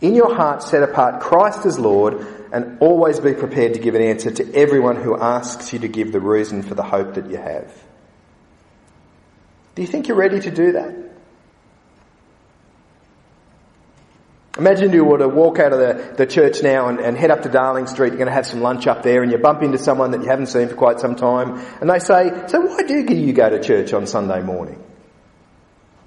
In 0.00 0.14
your 0.14 0.34
heart, 0.34 0.62
set 0.62 0.82
apart 0.82 1.20
Christ 1.20 1.66
as 1.66 1.78
Lord 1.78 2.26
and 2.52 2.78
always 2.80 3.20
be 3.20 3.34
prepared 3.34 3.74
to 3.74 3.80
give 3.80 3.94
an 3.94 4.02
answer 4.02 4.30
to 4.30 4.54
everyone 4.54 4.96
who 4.96 5.20
asks 5.20 5.72
you 5.72 5.80
to 5.80 5.88
give 5.88 6.12
the 6.12 6.20
reason 6.20 6.62
for 6.62 6.74
the 6.74 6.82
hope 6.82 7.14
that 7.14 7.30
you 7.30 7.36
have. 7.36 7.83
Do 9.74 9.82
you 9.82 9.88
think 9.88 10.08
you're 10.08 10.16
ready 10.16 10.40
to 10.40 10.50
do 10.50 10.72
that? 10.72 10.94
Imagine 14.56 14.92
you 14.92 15.04
were 15.04 15.18
to 15.18 15.28
walk 15.28 15.58
out 15.58 15.72
of 15.72 15.80
the, 15.80 16.14
the 16.16 16.26
church 16.26 16.62
now 16.62 16.86
and, 16.86 17.00
and 17.00 17.16
head 17.16 17.32
up 17.32 17.42
to 17.42 17.48
Darling 17.48 17.88
Street, 17.88 18.10
you're 18.10 18.18
going 18.18 18.28
to 18.28 18.32
have 18.32 18.46
some 18.46 18.60
lunch 18.60 18.86
up 18.86 19.02
there 19.02 19.24
and 19.24 19.32
you 19.32 19.38
bump 19.38 19.62
into 19.62 19.78
someone 19.78 20.12
that 20.12 20.22
you 20.22 20.28
haven't 20.28 20.46
seen 20.46 20.68
for 20.68 20.76
quite 20.76 21.00
some 21.00 21.16
time 21.16 21.58
and 21.80 21.90
they 21.90 21.98
say, 21.98 22.30
so 22.46 22.60
why 22.60 22.82
do 22.82 22.94
you 23.12 23.32
go 23.32 23.50
to 23.50 23.60
church 23.60 23.92
on 23.92 24.06
Sunday 24.06 24.42
morning? 24.42 24.80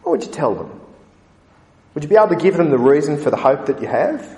What 0.03 0.11
would 0.11 0.23
you 0.23 0.31
tell 0.31 0.55
them? 0.55 0.79
Would 1.93 2.03
you 2.03 2.09
be 2.09 2.15
able 2.15 2.29
to 2.29 2.37
give 2.37 2.55
them 2.55 2.69
the 2.69 2.77
reason 2.77 3.17
for 3.17 3.31
the 3.31 3.37
hope 3.37 3.65
that 3.65 3.81
you 3.81 3.87
have? 3.87 4.37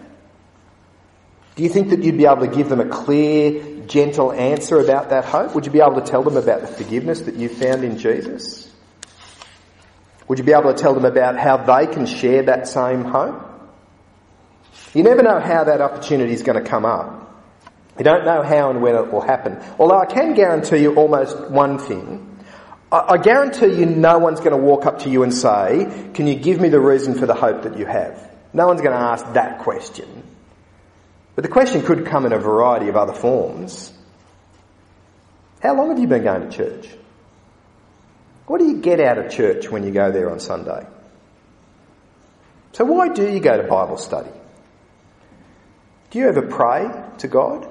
Do 1.56 1.64
you 1.64 1.70
think 1.70 1.90
that 1.90 2.02
you'd 2.02 2.18
be 2.18 2.26
able 2.26 2.48
to 2.48 2.48
give 2.48 2.70
them 2.70 2.80
a 2.80 2.90
clear, 2.90 3.86
gentle 3.86 4.32
answer 4.32 4.80
about 4.80 5.10
that 5.10 5.26
hope? 5.26 5.54
Would 5.54 5.68
you 5.68 5.72
be 5.72 5.82
able 5.82 6.02
to 6.02 6.10
tell 6.10 6.24
them 6.24 6.38
about 6.38 6.62
the 6.62 6.68
forgiveness 6.68 7.22
that 7.22 7.36
you 7.36 7.50
found 7.50 7.84
in 7.84 8.00
Jesus? 8.00 8.69
Would 10.30 10.38
you 10.38 10.46
be 10.46 10.54
able 10.54 10.72
to 10.72 10.80
tell 10.80 10.94
them 10.94 11.06
about 11.06 11.38
how 11.38 11.58
they 11.58 11.88
can 11.88 12.06
share 12.06 12.44
that 12.44 12.68
same 12.68 13.04
hope? 13.04 13.46
You 14.94 15.04
never 15.04 15.24
know 15.24 15.40
how 15.40 15.64
that 15.66 15.82
opportunity 15.82 16.34
is 16.34 16.44
going 16.44 16.64
to 16.64 16.70
come 16.70 16.86
up. 16.86 17.26
You 17.98 18.06
don't 18.06 18.26
know 18.26 18.44
how 18.44 18.70
and 18.70 18.82
when 18.82 18.96
it 18.96 19.12
will 19.12 19.22
happen. 19.22 19.60
Although 19.78 20.00
I 20.00 20.06
can 20.06 20.36
guarantee 20.36 20.78
you 20.78 20.96
almost 20.96 21.50
one 21.50 21.80
thing. 21.80 22.26
I, 22.92 23.18
guarantee 23.18 23.80
you 23.80 23.86
no 23.86 24.18
one's 24.18 24.40
going 24.40 24.52
to 24.52 24.58
walk 24.58 24.86
up 24.86 25.00
to 25.00 25.10
you 25.10 25.24
and 25.24 25.34
say, 25.34 26.10
can 26.14 26.26
you 26.26 26.36
give 26.36 26.60
me 26.60 26.70
the 26.70 26.80
reason 26.80 27.16
for 27.16 27.26
the 27.26 27.36
hope 27.36 27.64
that 27.64 27.78
you 27.78 27.86
have? 27.86 28.32
No 28.54 28.68
one's 28.68 28.82
going 28.82 28.96
to 28.96 29.04
ask 29.04 29.34
that 29.34 29.60
question. 29.60 30.24
But 31.36 31.44
the 31.44 31.50
question 31.50 31.84
could 31.84 32.06
come 32.06 32.26
in 32.26 32.34
a 32.34 32.40
variety 32.40 32.88
of 32.88 32.96
other 32.96 33.14
forms. 33.14 33.94
How 35.62 35.76
long 35.76 35.90
have 35.90 36.00
you 36.00 36.08
been 36.08 36.24
going 36.24 36.50
to 36.50 36.56
church? 36.56 36.90
What 38.50 38.58
do 38.58 38.66
you 38.66 38.78
get 38.78 39.00
out 39.00 39.20
of 39.20 39.32
church 39.32 39.70
when 39.70 39.84
you 39.84 39.92
go 39.92 40.12
there 40.12 40.32
on 40.32 40.40
Sunday? 40.40 40.84
So 42.72 42.84
why 42.84 43.10
do 43.10 43.32
you 43.32 43.40
go 43.40 43.62
to 43.62 43.68
Bible 43.68 44.00
study? 44.00 44.32
Do 46.10 46.18
you 46.18 46.28
ever 46.28 46.42
pray 46.42 46.92
to 47.20 47.28
God? 47.28 47.70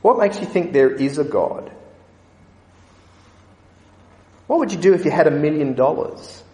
What 0.00 0.16
makes 0.16 0.38
you 0.38 0.46
think 0.46 0.72
there 0.72 0.92
is 0.92 1.18
a 1.18 1.24
God? 1.24 1.72
What 4.46 4.60
would 4.60 4.70
you 4.70 4.78
do 4.78 4.94
if 4.94 5.04
you 5.04 5.10
had 5.10 5.26
a 5.26 5.32
million 5.32 5.74
dollars? 5.74 6.44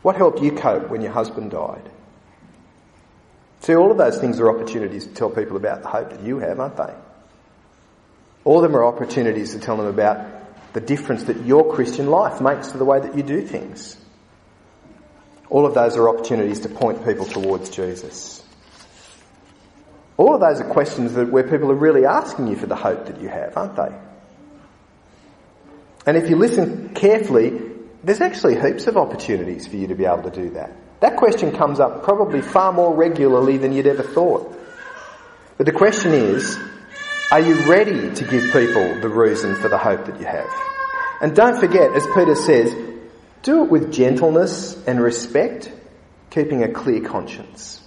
What 0.00 0.16
helped 0.16 0.40
you 0.40 0.52
cope 0.52 0.88
when 0.88 1.02
your 1.02 1.12
husband 1.12 1.50
died? 1.50 1.90
See, 3.60 3.74
all 3.74 3.90
of 3.90 3.98
those 3.98 4.16
things 4.16 4.40
are 4.40 4.48
opportunities 4.48 5.06
to 5.08 5.12
tell 5.12 5.28
people 5.28 5.58
about 5.58 5.82
the 5.82 5.88
hope 5.88 6.08
that 6.08 6.22
you 6.22 6.38
have, 6.38 6.58
aren't 6.58 6.78
they? 6.78 6.94
All 8.44 8.56
of 8.56 8.62
them 8.62 8.74
are 8.74 8.86
opportunities 8.86 9.52
to 9.52 9.58
tell 9.58 9.76
them 9.76 9.88
about 9.88 10.37
the 10.72 10.80
difference 10.80 11.24
that 11.24 11.44
your 11.44 11.74
Christian 11.74 12.08
life 12.08 12.40
makes 12.40 12.72
to 12.72 12.78
the 12.78 12.84
way 12.84 13.00
that 13.00 13.16
you 13.16 13.22
do 13.22 13.42
things. 13.42 13.96
All 15.50 15.66
of 15.66 15.74
those 15.74 15.96
are 15.96 16.08
opportunities 16.08 16.60
to 16.60 16.68
point 16.68 17.04
people 17.04 17.24
towards 17.24 17.70
Jesus. 17.70 18.42
All 20.18 20.34
of 20.34 20.40
those 20.40 20.60
are 20.60 20.68
questions 20.68 21.14
that 21.14 21.30
where 21.30 21.44
people 21.44 21.70
are 21.70 21.76
really 21.76 22.04
asking 22.04 22.48
you 22.48 22.56
for 22.56 22.66
the 22.66 22.76
hope 22.76 23.06
that 23.06 23.20
you 23.20 23.28
have, 23.28 23.56
aren't 23.56 23.76
they? 23.76 23.94
And 26.06 26.16
if 26.16 26.28
you 26.28 26.36
listen 26.36 26.94
carefully, 26.94 27.60
there's 28.02 28.20
actually 28.20 28.60
heaps 28.60 28.86
of 28.86 28.96
opportunities 28.96 29.66
for 29.66 29.76
you 29.76 29.86
to 29.88 29.94
be 29.94 30.04
able 30.04 30.24
to 30.24 30.30
do 30.30 30.50
that. 30.50 30.72
That 31.00 31.16
question 31.16 31.52
comes 31.52 31.80
up 31.80 32.02
probably 32.02 32.42
far 32.42 32.72
more 32.72 32.94
regularly 32.94 33.56
than 33.56 33.72
you'd 33.72 33.86
ever 33.86 34.02
thought. 34.02 34.58
But 35.56 35.66
the 35.66 35.72
question 35.72 36.12
is, 36.12 36.58
are 37.30 37.40
you 37.40 37.70
ready 37.70 38.14
to 38.14 38.24
give 38.24 38.42
people 38.52 39.00
the 39.00 39.08
reason 39.08 39.54
for 39.56 39.68
the 39.68 39.76
hope 39.76 40.06
that 40.06 40.18
you 40.18 40.24
have? 40.24 40.48
And 41.20 41.36
don't 41.36 41.60
forget, 41.60 41.92
as 41.94 42.06
Peter 42.14 42.34
says, 42.34 42.74
do 43.42 43.64
it 43.64 43.70
with 43.70 43.92
gentleness 43.92 44.82
and 44.86 44.98
respect, 44.98 45.70
keeping 46.30 46.62
a 46.62 46.72
clear 46.72 47.02
conscience. 47.02 47.82